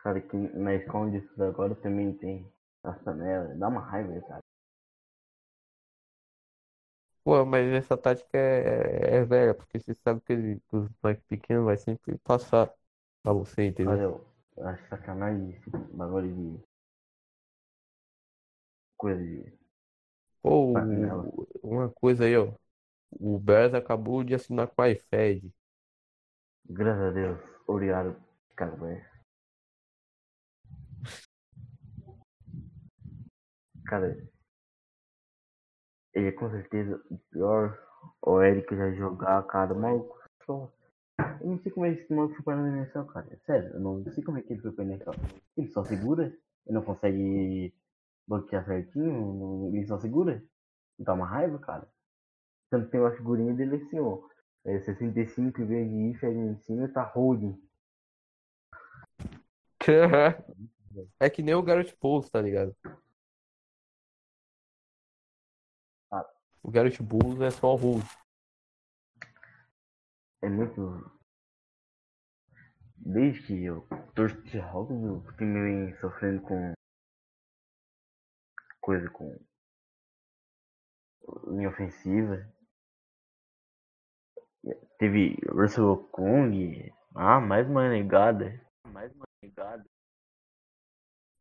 [0.00, 2.48] Cara, que na escola onde eu estudo agora também tem
[2.84, 3.58] as panelas.
[3.58, 4.40] Dá uma raiva, cara.
[7.22, 11.24] Pô, mas essa tática é, é velha, porque você sabe que, ele, que os moleques
[11.26, 12.70] pequenos vai sempre passar
[13.22, 13.98] pra você, entendeu?
[13.98, 14.26] Cara, eu
[14.66, 16.64] acho sacanagem esse bagulho de.
[18.96, 19.52] Coisa de.
[20.42, 20.50] Pô,
[21.32, 22.52] o- uma coisa aí, ó.
[23.20, 25.52] O Bears acabou de assinar com a iFed.
[26.68, 27.38] Graças a Deus.
[27.66, 28.16] Obrigado,
[28.56, 29.04] cara, velho.
[33.86, 34.16] Cara,
[36.14, 37.78] ele é com certeza o pior
[38.22, 39.74] OL que já jogar, cara.
[39.74, 40.72] Maluco, só.
[41.40, 43.26] Eu não sei como é que esse maluco foi parar na NFL, cara.
[43.30, 45.10] É Sério, eu não sei como é que ele foi pra NFL.
[45.56, 46.26] Ele só segura,
[46.66, 47.74] ele não consegue
[48.26, 50.42] bloquear certinho, ele só segura.
[50.98, 51.88] Dá uma raiva, cara.
[52.70, 54.20] Tanto tem uma figurinha dele assim, ó.
[54.64, 57.60] É 65 em vez de if ali em cima tá holding.
[61.20, 62.74] É que nem o Garrett Bowles, tá ligado?
[66.10, 66.26] Ah.
[66.62, 68.04] O Garrett Bowles é só hold.
[70.42, 71.10] É muito.
[72.96, 76.72] Desde que eu torço de Hawks, eu fiquei meio sofrendo com.
[78.80, 79.38] coisa com.
[81.48, 82.53] linha ofensiva.
[84.98, 86.92] Teve Russell Kong.
[87.14, 88.60] Ah, mais uma negada.
[88.92, 89.84] Mais uma negada.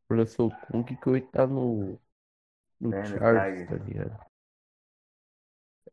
[0.09, 1.97] Russell Kung que hoje tá no,
[2.79, 3.69] no É, Chargers, Chargers.
[3.69, 4.25] tá ligado?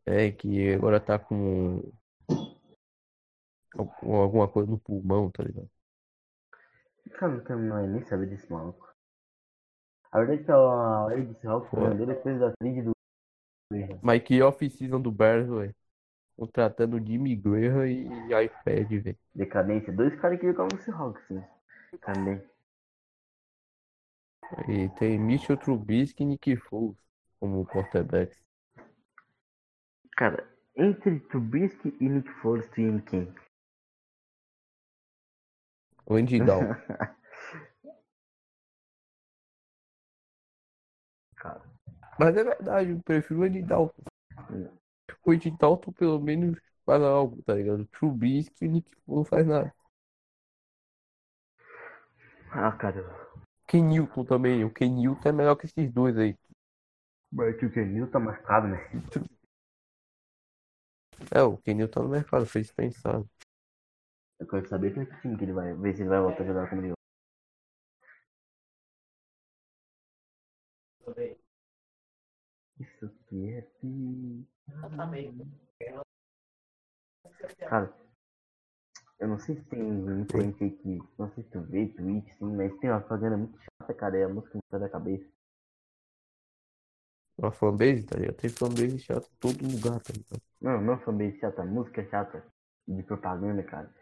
[0.07, 1.83] É, que agora tá com,
[4.03, 5.71] alguma coisa no pulmão, tá ligado?
[7.13, 8.89] Cara, não mais nem saber desse maluco.
[10.13, 11.61] A verdade é que a Lady Pô.
[11.77, 12.91] vendeu depois da trade do.
[14.03, 15.75] Mas que off-season do Bears, velho.
[16.41, 18.07] Contratando Jimmy Graham e
[18.45, 19.19] iPad, velho.
[19.35, 19.93] Decadência.
[19.93, 21.47] Dois caras que jogam no Seahawks, né?
[22.01, 22.43] Também.
[24.67, 26.97] E tem Mitchell Trubisky e Nick Foles
[27.39, 28.43] como quarterbacks.
[30.17, 33.31] Cara, entre Trubisky e Nick Foles, tu ia quem?
[36.07, 36.39] O Andy
[42.19, 43.63] Mas é verdade, eu prefiro o Andy.
[45.25, 47.87] O Andy Dalton pelo menos faz algo, tá ligado?
[47.87, 49.73] Trubisky e Nick não faz nada.
[52.53, 53.05] ah, cara.
[53.67, 54.65] Ken Newton também.
[54.65, 56.37] O Ken Newton é melhor que esses dois aí.
[57.33, 58.79] Mas que o Kenil tá marcado, né?
[61.33, 63.23] É, o Ken Newton tá no mercado, fez pensar.
[64.41, 65.73] Eu quero saber que time que ele vai.
[65.75, 66.95] Ver se ele vai voltar a jogar como
[73.33, 74.47] é pi-
[77.69, 77.93] Cara,
[79.21, 80.99] eu não sei se tem muita gente aí que.
[81.19, 84.19] Não sei se tu vê Twitch, sim, mas tem uma propaganda muito chata, cara.
[84.19, 85.29] É a música que sai da cabeça.
[87.39, 88.37] Uma fanbase, tá ligado?
[88.37, 90.43] Tem fanbase chata em todo lugar, tá ligado?
[90.61, 92.45] Não, não fanbase chata, música chata.
[92.89, 93.93] De propaganda, cara.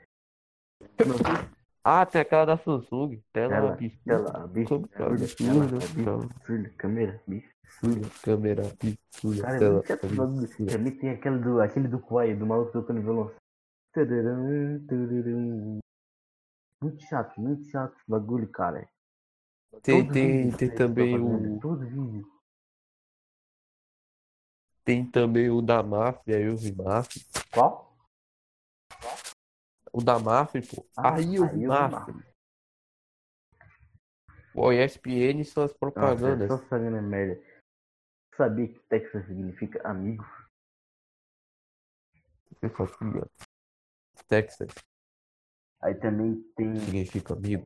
[1.91, 3.19] Ah, tem aquela da Samsung.
[3.33, 4.89] Tela Tela, absurda.
[4.89, 5.77] Câmera
[6.23, 7.49] absurda, câmera, bicho.
[7.65, 8.09] Absurda.
[8.23, 9.43] Câmera absurda.
[9.43, 10.73] Cara, é Tela absurda.
[10.73, 13.35] Também tem aquele do, aquele do Kwai, do maluco tocando violão.
[16.83, 18.87] Muito chato, muito chato esse bagulho, cara.
[19.83, 21.59] Tem, Todo tem, tem também o.
[24.85, 27.23] Tem também o da máfia, eu vi máfia.
[27.51, 27.88] Qual?
[29.99, 30.87] O da máfia, pô.
[30.97, 32.15] Ah, aí eu vi máfia.
[34.55, 36.47] O ESPN são as Nossa, propagandas.
[36.47, 37.43] só fazendo merda.
[38.37, 40.25] Sabia que Texas significa amigo?
[42.63, 43.27] Eu queria.
[44.29, 44.69] Texas
[45.83, 46.77] Aí também tem.
[46.77, 47.65] significa amigo.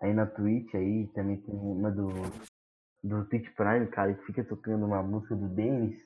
[0.00, 2.08] Aí na Twitch aí também tem uma do.
[3.04, 6.02] Do Twitch Prime, cara, que fica tocando uma música do Denis.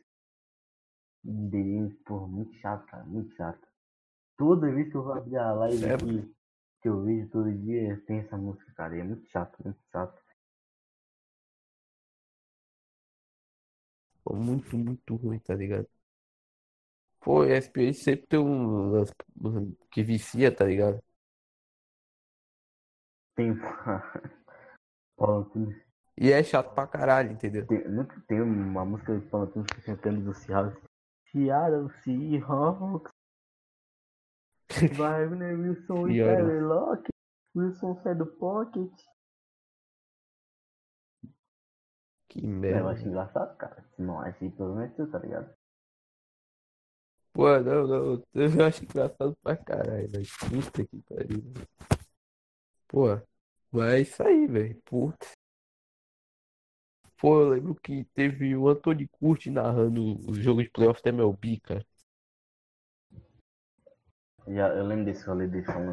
[1.22, 3.73] Denis, porra, muito chato, cara, muito chato.
[4.36, 5.94] Toda vez que eu vou abrir a live É.
[5.94, 6.34] aqui,
[6.82, 8.96] que eu vejo todo dia, tem essa música, cara.
[8.96, 10.22] E é muito chato, muito chato.
[14.24, 15.86] Pô, muito, muito ruim, tá ligado?
[17.20, 19.12] Pô, ESPN sempre tem um lance
[19.90, 21.02] que vicia, tá ligado?
[23.34, 23.54] Tem.
[26.16, 27.66] E é chato pra caralho, entendeu?
[27.66, 30.82] Tem, nunca tem uma música de Paulo Antunes cantando do Seahawks.
[31.30, 33.13] Seattle Seahawks.
[34.96, 36.16] Wagner Wilson e.
[36.22, 37.10] Tyler Lockett.
[37.56, 38.92] Wilson sai do pocket.
[42.28, 42.88] Que É, eu merda.
[42.88, 43.82] acho engraçado, cara.
[43.96, 45.54] Se não acha, pelo menos tu, tá ligado?
[47.32, 48.22] Pô, não, não.
[48.34, 50.26] Eu acho engraçado pra caralho, velho.
[50.48, 51.42] Puta que pariu.
[52.88, 53.08] Pô,
[53.70, 54.80] mas é isso aí, velho.
[54.84, 55.26] Puta.
[57.18, 60.00] Pô, eu lembro que teve o Anthony Curti narrando
[60.30, 61.84] o jogo de playoff da MLB, cara.
[64.48, 65.92] Já, eu lembro desse rolê desse som.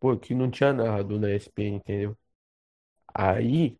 [0.00, 2.16] Pô, que não tinha narrador na ESPN, entendeu?
[3.14, 3.78] Aí,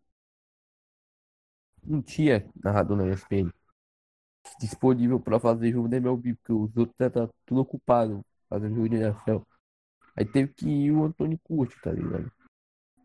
[1.83, 3.51] não tinha narrador na ESPN
[4.59, 8.97] disponível pra fazer jogo da MLB, porque os outros estavam tudo ocupados fazendo jogo de
[8.97, 9.47] NFL.
[10.17, 12.31] Aí teve que ir o Antônio Curti, tá ligado?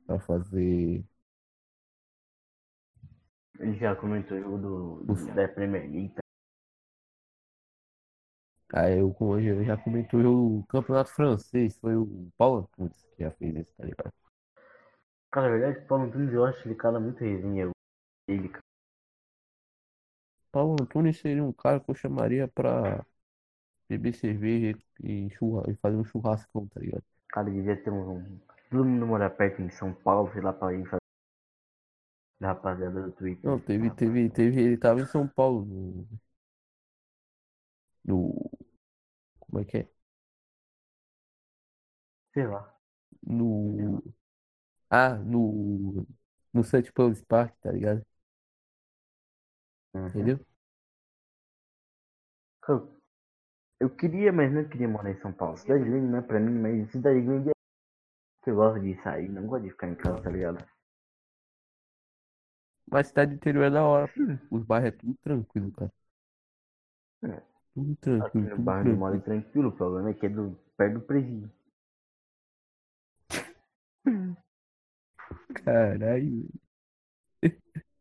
[0.06, 1.04] Pra fazer.
[3.60, 6.12] Ele já comentou o jogo do, do- da Premier League.
[8.72, 10.20] Aí eu, como eu já comentou
[10.60, 14.12] o campeonato francês, foi o Paulo Antunes que já fez isso, tá ligado?
[15.32, 17.70] Cara, na verdade, o Paulo Antunes eu acho ele cara muito resenha.
[18.28, 18.62] Ele, cara.
[20.52, 23.04] Paulo Antunes seria um cara que eu chamaria pra
[23.88, 27.04] beber cerveja e, churra, e fazer um churrascão, tá ligado?
[27.32, 28.18] Cara devia ter um.
[28.18, 28.40] um-
[28.70, 30.98] Todo mundo mora perto em São Paulo, sei lá, pra ir fazer.
[32.40, 33.42] Da rapaziada do Twitter.
[33.42, 36.08] Não, teve, teve, teve, ele tava em São Paulo no,
[38.04, 38.50] no,
[39.49, 39.88] como é que é?
[42.32, 42.74] Sei lá.
[43.22, 44.03] No,
[44.90, 46.07] ah, no,
[46.53, 46.92] no St.
[46.92, 48.05] Paul's Park, tá ligado?
[49.94, 50.07] Uhum.
[50.09, 50.38] Entendeu?
[53.80, 55.57] Eu queria, mas não queria morar em São Paulo.
[55.57, 57.53] Cidade grande não é pra mim, mas cidade grande é.
[58.46, 60.64] Eu gosto de sair, não gosto de ficar em casa, tá ligado?
[62.90, 64.11] Mas cidade interior é da hora.
[64.51, 65.92] Os bairros é tudo tranquilo, cara.
[67.22, 67.57] É.
[67.78, 69.20] Tudo Aqui tranquilo, no bairro eu moro tranquilo.
[69.20, 71.50] tranquilo, o problema é que é do, perto do presídio.
[75.54, 76.48] Caralho.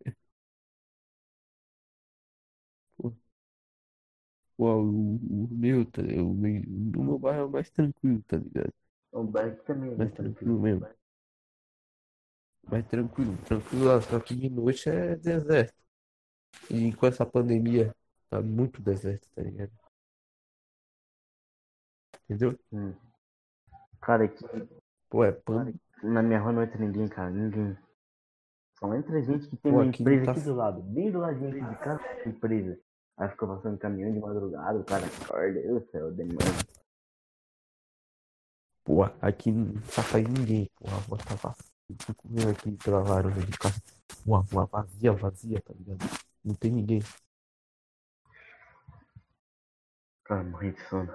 [4.56, 5.16] Pô, o,
[5.46, 6.62] o meu, tá, o meu,
[6.98, 8.74] o meu bairro é mais tranquilo, tá ligado?
[9.12, 10.88] O bairro também é Mais tranquilo mesmo.
[12.70, 15.74] Mais tranquilo, tranquilo, só que de noite é deserto.
[16.72, 17.96] E com essa pandemia,
[18.30, 19.72] tá muito deserto, tá ligado?
[22.26, 22.58] Entendeu?
[22.72, 22.94] Hum.
[24.02, 24.44] Cara, aqui
[25.10, 25.74] Pô, é pan...
[26.04, 27.30] na minha rua não entra ninguém, cara.
[27.30, 27.78] Ninguém.
[28.80, 30.82] Só entra gente que tem Pô, uma empresa tá- aqui do lado.
[30.82, 32.80] Bem do ladinho de casa, empresa.
[33.18, 35.60] Aí fica passando caminhão de madrugada, o cara acorda.
[35.60, 36.38] Eu céu, demônio.
[38.84, 40.88] Pô, aqui não tá saindo ninguém, pô.
[40.88, 41.66] A rua tá vazia.
[42.06, 43.82] Fico vendo aqui pela varanda de casa.
[44.26, 46.00] Uma rua vazia, vazia, tá ligado?
[46.44, 47.02] Não tem ninguém.
[50.28, 51.12] Cara, morri de sono.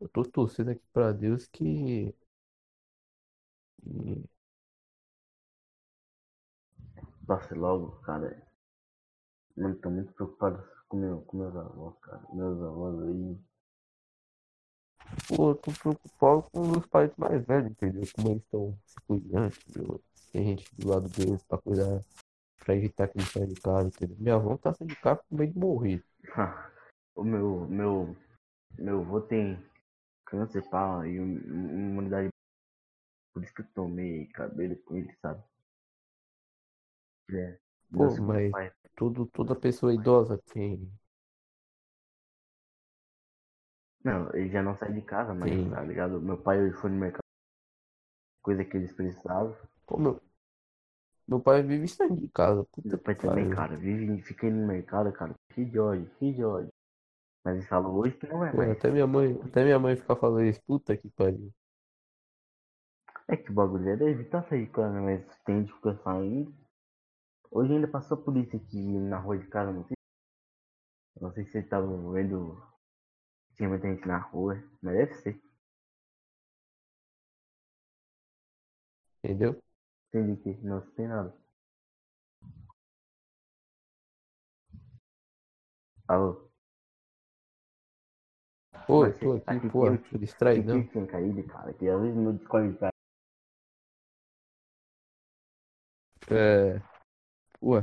[0.00, 2.14] Eu tô torcendo aqui pra Deus que.
[3.82, 4.24] que-
[7.26, 8.30] Passe logo, cara.
[9.56, 12.22] Mano, tô muito preocupado com, meu, com meus avós, cara.
[12.32, 13.36] Meus avós aí.
[15.28, 18.02] Pô, eu tô preocupado com os pais mais velhos, entendeu?
[18.14, 20.00] Como eles estão se cuidando, entendeu?
[20.32, 22.00] Tem gente do lado deles pra cuidar,
[22.64, 24.16] pra evitar que eles saiam de casa, entendeu?
[24.18, 26.04] Minha avó tá saindo de casa com medo de morrer.
[27.14, 28.16] o meu, meu,
[28.78, 29.62] meu avô tem
[30.24, 32.28] câncer, pá, e imunidade.
[33.32, 35.42] Por isso que eu tomei cabelo com ele, sabe?
[37.30, 37.58] É.
[37.92, 38.72] Pô, mas- pai.
[38.96, 40.88] Todo, toda pessoa idosa tem.
[44.04, 45.70] Não, ele já não sai de casa, mas Sim.
[45.70, 46.20] tá ligado?
[46.20, 47.24] Meu pai ele foi no mercado.
[48.42, 49.56] Coisa que eles precisavam.
[49.86, 50.20] Pô, meu.
[51.28, 52.64] Meu pai vive saindo de casa.
[52.72, 53.50] Puta Meu pai que também, pariu.
[53.50, 56.72] cara, vive, fica indo no mercado, cara, cheio de ódio, cheio de ódio.
[57.44, 58.72] Mas ele falou hoje que não é Pô, mais.
[58.72, 60.62] até minha mãe, até minha mãe fica falando isso.
[60.66, 61.52] Puta que pariu.
[63.28, 66.54] É que o bagulho é evitar sair de casa, mas tem de ficar saindo.
[67.50, 69.96] Hoje ainda passou a polícia aqui na rua de casa, não sei.
[71.20, 72.62] Não sei se vocês estavam vendo.
[73.56, 75.42] Tinha muita gente na rua, mas deve ser.
[79.22, 79.60] Entendeu?
[80.14, 81.34] Entendi que não tem nada.
[86.08, 86.50] Alô?
[88.86, 90.72] Pô, Mas tô aqui pô, tô distraído.
[90.72, 92.90] Fiquei sem caída, cara, que às vezes no Discord cai.
[96.30, 96.80] É.
[97.60, 97.82] Pô,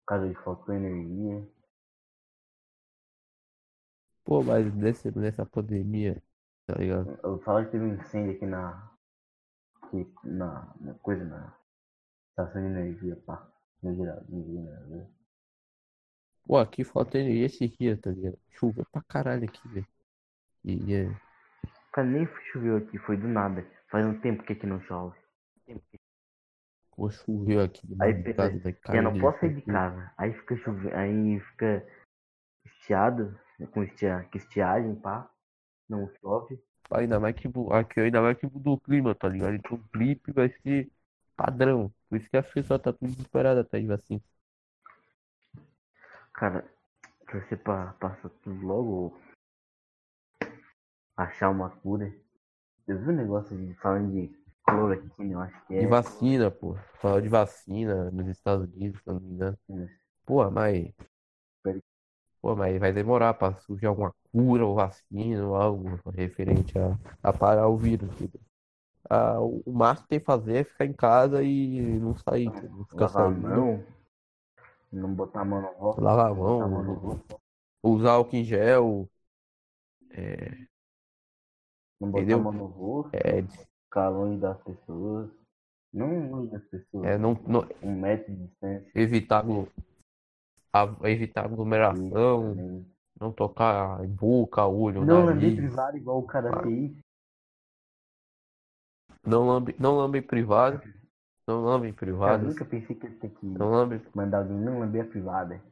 [0.00, 1.42] Por causa de faltou energia.
[4.24, 6.22] pô, mas nesse, nessa pandemia,
[6.66, 7.10] tá ligado?
[7.22, 8.89] Eu falo que teve um incêndio aqui na.
[9.90, 11.52] Aqui na, na coisa, na
[12.30, 13.44] estação de energia, pá.
[13.82, 15.10] No geral, ninguém, né?
[16.46, 18.38] Pô, aqui falta energia esse dia, tá ligado?
[18.50, 19.86] Chuva pra caralho aqui, velho.
[20.64, 21.20] E é.
[21.92, 23.66] Cara, nem choveu aqui, foi do nada.
[23.88, 25.18] Faz um tempo que aqui não chove.
[26.92, 28.94] Pô, choveu aqui Aí pensa.
[28.94, 30.12] Eu não posso sair de casa.
[30.16, 31.84] Aí fica chovendo, aí fica
[32.64, 33.36] estiado,
[33.72, 35.28] com estia, com estiagem, pá.
[35.88, 36.62] Não chove.
[36.92, 39.54] Ainda mais que aqui ainda mais que mudou o clima, tá ligado?
[39.54, 40.90] Então o clipe vai ser
[41.36, 41.92] padrão.
[42.08, 44.20] Por isso que as pessoas tá tudo desesperada atrás de vacina.
[46.32, 46.64] Cara,
[47.30, 49.16] torcer pra passar tudo logo
[51.16, 52.12] achar uma cura.
[52.88, 54.28] Eu vi um negócio de falando de
[54.64, 55.86] cloroquina, eu acho que De é.
[55.86, 56.76] vacina, pô.
[57.00, 59.58] Falar de vacina nos Estados Unidos, se eu não me engano.
[59.68, 59.88] Hum.
[60.26, 60.92] Pô, mas.
[62.40, 67.32] Pô, mas vai demorar pra surgir alguma cura ou vacina ou algo referente a, a
[67.32, 68.40] parar o vírus, entendeu?
[69.10, 72.70] Ah, o máximo que tem que fazer é ficar em casa e não sair, entendeu?
[72.70, 73.38] não ficar Lavar a saindo.
[73.38, 73.84] mão,
[74.92, 77.20] não botar a mão no rosto, Lavar a botar a mão no mão,
[77.82, 79.10] usar álcool em gel.
[80.10, 80.66] É,
[82.00, 82.36] não botar Entendeu?
[82.36, 83.42] a mão no rosto, é,
[83.84, 85.30] ficar longe das pessoas.
[85.92, 88.92] Não longe das pessoas, é não, não, um metro de distância.
[88.94, 89.44] evitar,
[90.72, 92.86] a- evitar aglomeração, também.
[93.20, 95.56] não tocar em boca, olho, Não lamber nariz.
[95.56, 96.92] privado igual o cara fez.
[99.26, 100.80] Não lambe, não lambe privado.
[101.46, 102.46] Não lambe Cara, eu privado.
[102.46, 104.00] nunca pensei que ia ter que Não lambe.
[104.14, 105.62] mandar alguém não lamber a privada.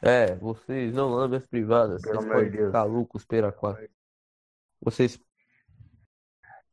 [0.00, 2.02] É, vocês não lambem as privadas.
[2.02, 2.66] Pelo Vocês amor de podem Deus.
[2.68, 3.88] ficar loucos pela quatro.
[4.80, 5.18] Vocês,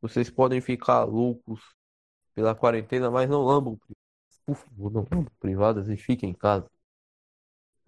[0.00, 1.60] vocês podem ficar loucos
[2.34, 3.78] pela quarentena, mas não lambam.
[4.44, 6.68] Por favor, não lambam privadas e fiquem em casa.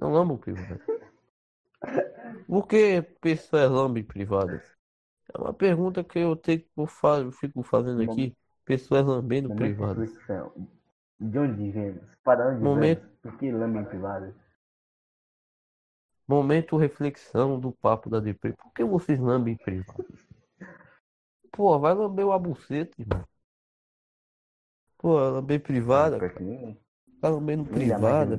[0.03, 0.83] Não lambam privadas.
[2.49, 4.61] Por que pessoas lambem privadas?
[5.33, 8.37] É uma pergunta que eu tenho eu fico fazendo aqui.
[8.65, 10.11] Pessoas lambendo Momento privadas.
[10.11, 10.53] reflexão.
[11.21, 12.03] De onde vivemos?
[12.25, 13.07] Para onde Momento-?
[13.23, 14.35] Por que lambem privada?
[16.27, 18.55] Momento reflexão do papo da Depre.
[18.55, 20.05] Por que vocês lambem privado?
[21.53, 23.25] Pô, vai lamber o abucete, irmão.
[24.99, 26.19] Pô, lamber privada.
[27.21, 28.37] Tá lambendo privada.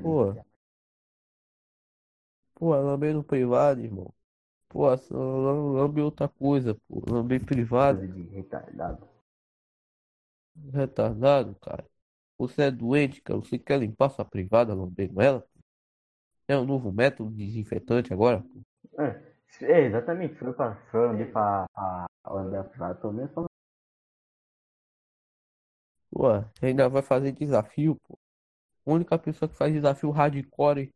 [0.00, 0.34] Pô.
[2.54, 4.12] Pô, lamber no privado, irmão.
[4.68, 7.02] Pô, lambe outra coisa, pô.
[7.08, 8.06] Lamber privado.
[8.06, 9.08] De retardado.
[10.72, 11.84] Retardado, cara.
[12.38, 13.38] Você é doente, cara.
[13.38, 15.46] Você quer limpar sua privada lambendo ela?
[16.48, 18.42] É um novo método desinfetante agora?
[18.42, 19.02] pô.
[19.02, 20.34] É, é, exatamente.
[20.36, 21.66] For pra, lamber pra,
[22.22, 23.44] pra privada, pelo menos só
[26.10, 26.26] Pô,
[26.62, 28.18] ainda vai fazer desafio, pô.
[28.86, 30.92] A única pessoa que faz desafio hardcore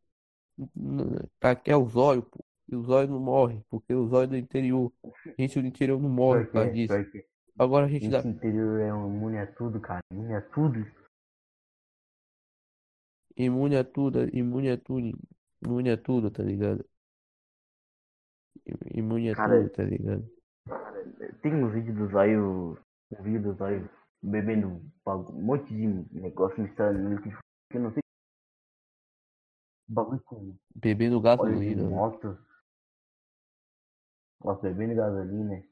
[0.76, 2.44] n- aqui é o Zóio, pô.
[2.70, 4.92] E o Zóio não morre, porque o Zóio é do interior.
[5.04, 6.92] A gente do interior não morre por causa disso.
[7.58, 8.18] Agora a gente dá.
[8.18, 10.00] esse interior é imune a tudo, cara.
[10.12, 10.86] Imune a tudo.
[13.36, 15.16] Imune a tudo, imune a tudo,
[15.64, 16.84] imune a tudo, tá ligado?
[18.94, 20.28] Imune a Cara, tudo, tá ligado?
[21.40, 22.78] Tem um vídeo do Zóio.
[23.12, 23.88] Um vídeo do Zóio
[24.22, 28.02] bebendo um monte de negócio misturado no liquidificador, que eu não sei.
[29.88, 31.82] Bagulho com Bebendo de gasolina.
[31.82, 31.88] né?
[31.88, 32.38] moto.
[34.44, 35.62] Nossa, bebendo gasolina.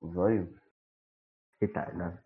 [0.00, 0.54] O Zóio.
[1.60, 2.18] Retardado.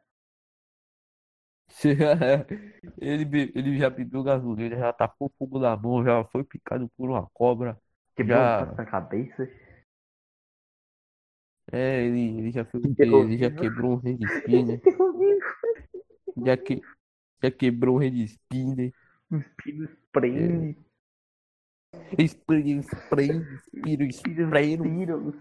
[2.99, 7.29] Ele, ele já bebeu gasolina, já tacou fogo na mão, já foi picado por uma
[7.35, 7.79] cobra.
[8.15, 8.67] Quebrou Já.
[8.67, 9.47] na cabeça.
[11.73, 12.67] É, ele, ele já?
[12.75, 14.81] Enterrou Ele já quebrou um spinner.
[16.45, 16.83] Já, que,
[17.43, 18.93] já quebrou rede spinner.
[19.31, 20.77] Os pinos prende.
[22.19, 23.33] Spinner, spray,
[23.69, 25.35] spiro, spray, Spiro.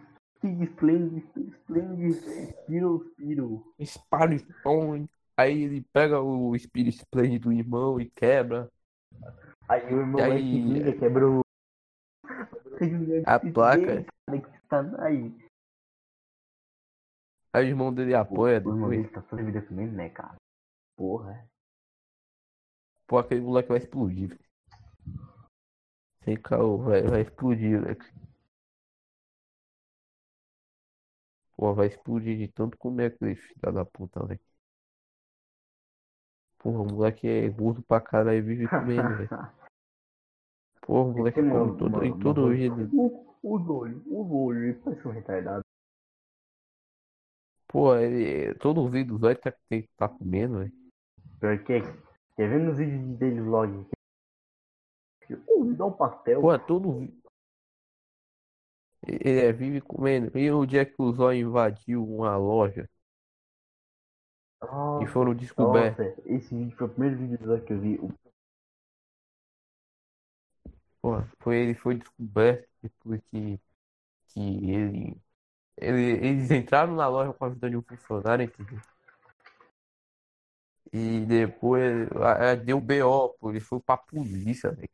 [0.63, 1.23] Splend.
[1.53, 2.13] Splend.
[2.13, 3.11] Spiro.
[3.11, 3.73] Spiro.
[3.81, 5.09] Sparo Stone.
[5.37, 8.69] Aí ele pega o Spirit Splend do irmão e quebra
[9.67, 11.41] Aí o irmão E aí- que liga, quebrou.
[13.25, 14.05] a placa.
[14.99, 15.35] Aí,
[17.53, 20.35] Aí o irmão dele apoia o irmão dele tá com ele, né, cara?
[20.97, 21.47] Porra.
[23.07, 24.39] Pô, aquele moleque vai explodir.
[26.23, 28.05] Sem caô, vai, vai explodir, moleque.
[31.55, 34.39] Pô, vai explodir de tanto comer aquele filho da puta, velho.
[36.59, 39.29] Porra, o moleque é gordo pra caralho e vive comendo, velho.
[40.81, 42.71] Porra, o moleque come todo, uma todo voz- dia.
[42.71, 45.61] O, o olho, o olho, ele parece um retardado.
[47.67, 50.73] Pô, ele, todo vídeo do Zóio tá, tem que tá comendo, velho.
[51.39, 51.81] Pior que,
[52.35, 53.85] quer ver nos vídeos dele vlog?
[55.47, 56.39] Uh, me dá um pastel.
[56.39, 56.89] Pô, é todo
[59.07, 60.37] Ele é, vive comendo.
[60.37, 62.89] E o dia que o Zóio invadiu uma loja
[64.99, 66.03] e Nossa, foram descobertos.
[66.03, 67.95] nossa, esse vídeo foi o primeiro vídeo do vlog que eu vi.
[67.99, 68.11] O-
[71.01, 73.59] Pô, foi, ele foi descoberto depois que,
[74.29, 74.41] que
[74.71, 75.17] ele,
[75.77, 78.81] ele- Eles entraram na loja com a ajuda de um funcionário, entendeu?
[80.95, 82.07] E depois
[82.65, 84.89] deu BO, pô, ele foi pra polícia, velho.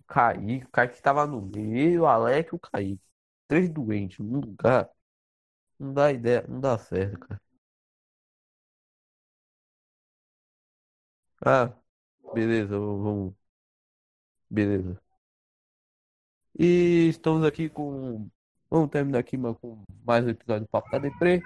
[0.00, 3.02] O Kaique, o tava no meio, o Alec e o Kaique.
[3.48, 4.90] Três doentes num lugar.
[5.78, 7.40] Não dá ideia, não dá certo, cara.
[11.44, 11.74] Ah,
[12.34, 13.34] beleza, vamos.
[14.50, 15.00] Beleza.
[16.58, 18.28] E estamos aqui com.
[18.70, 21.42] Vamos terminar aqui mano, com mais um episódio do Papo da Deprê.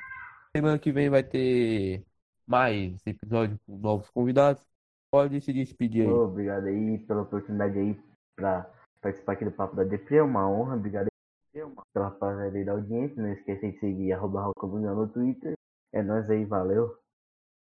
[0.56, 2.04] Semana que vem vai ter
[2.46, 4.62] mais episódio com novos convidados.
[5.10, 6.12] Pode se despedir aí.
[6.12, 8.00] Obrigado aí pela oportunidade aí
[8.34, 8.66] pra
[9.00, 10.16] participar aqui do Papo da Depre.
[10.16, 10.76] É uma honra.
[10.76, 11.08] Obrigado
[11.54, 11.62] aí
[11.92, 13.22] pela aí da audiência.
[13.22, 15.54] Não esqueça de seguir arroba no Twitter.
[15.92, 16.96] É nóis aí, valeu.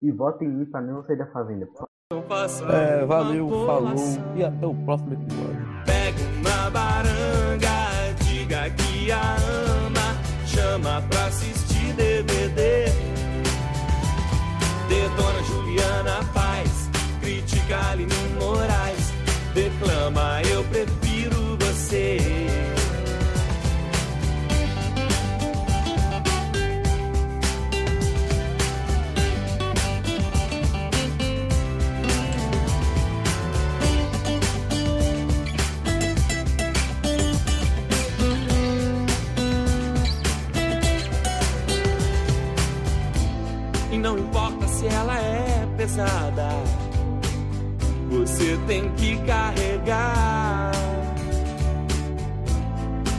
[0.03, 1.69] E votem em mim pra não sair da fazenda.
[2.71, 3.95] É, valeu, falou
[4.37, 5.67] e até o próximo episódio.
[5.85, 9.37] Pega uma baranga, diga que a
[9.85, 12.88] ama, chama pra assistir DVD.
[17.73, 19.13] Aline Moraes,
[19.55, 22.19] declama eu prefiro você.
[43.91, 46.49] E não importa se ela é pesada,
[48.09, 50.73] você tem que carregar.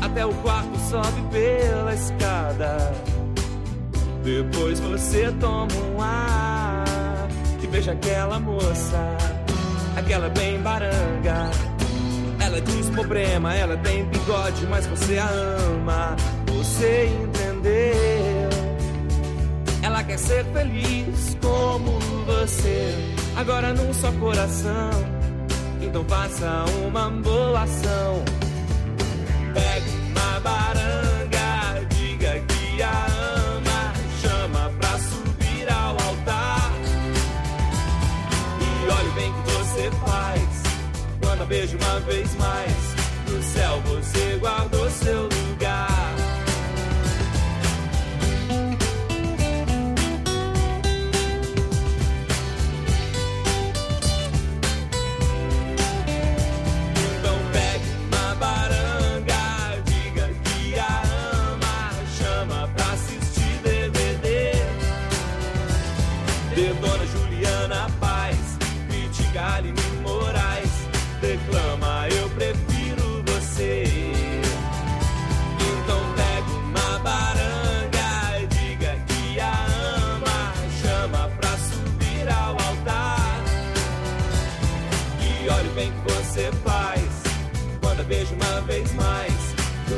[0.01, 2.93] Até o quarto sobe pela escada.
[4.23, 6.85] Depois você toma um ar
[7.61, 9.17] e veja aquela moça,
[9.95, 11.49] aquela é bem baranga.
[12.39, 16.15] Ela diz problema, ela tem bigode, mas você a ama.
[16.47, 18.49] Você entendeu?
[19.81, 22.95] Ela quer ser feliz como você.
[23.39, 24.89] Agora num só coração.
[25.81, 28.25] Então faça uma boa ação.
[29.53, 33.05] Pegue uma baranga, diga que a
[33.55, 33.93] ama.
[34.21, 36.71] Chama pra subir ao altar.
[38.59, 40.63] E olhe bem que você faz.
[41.21, 42.73] Quando a beijo uma vez mais.
[43.29, 45.28] No céu você guardou seu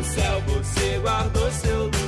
[0.03, 2.00] Céu você guardou seu lugar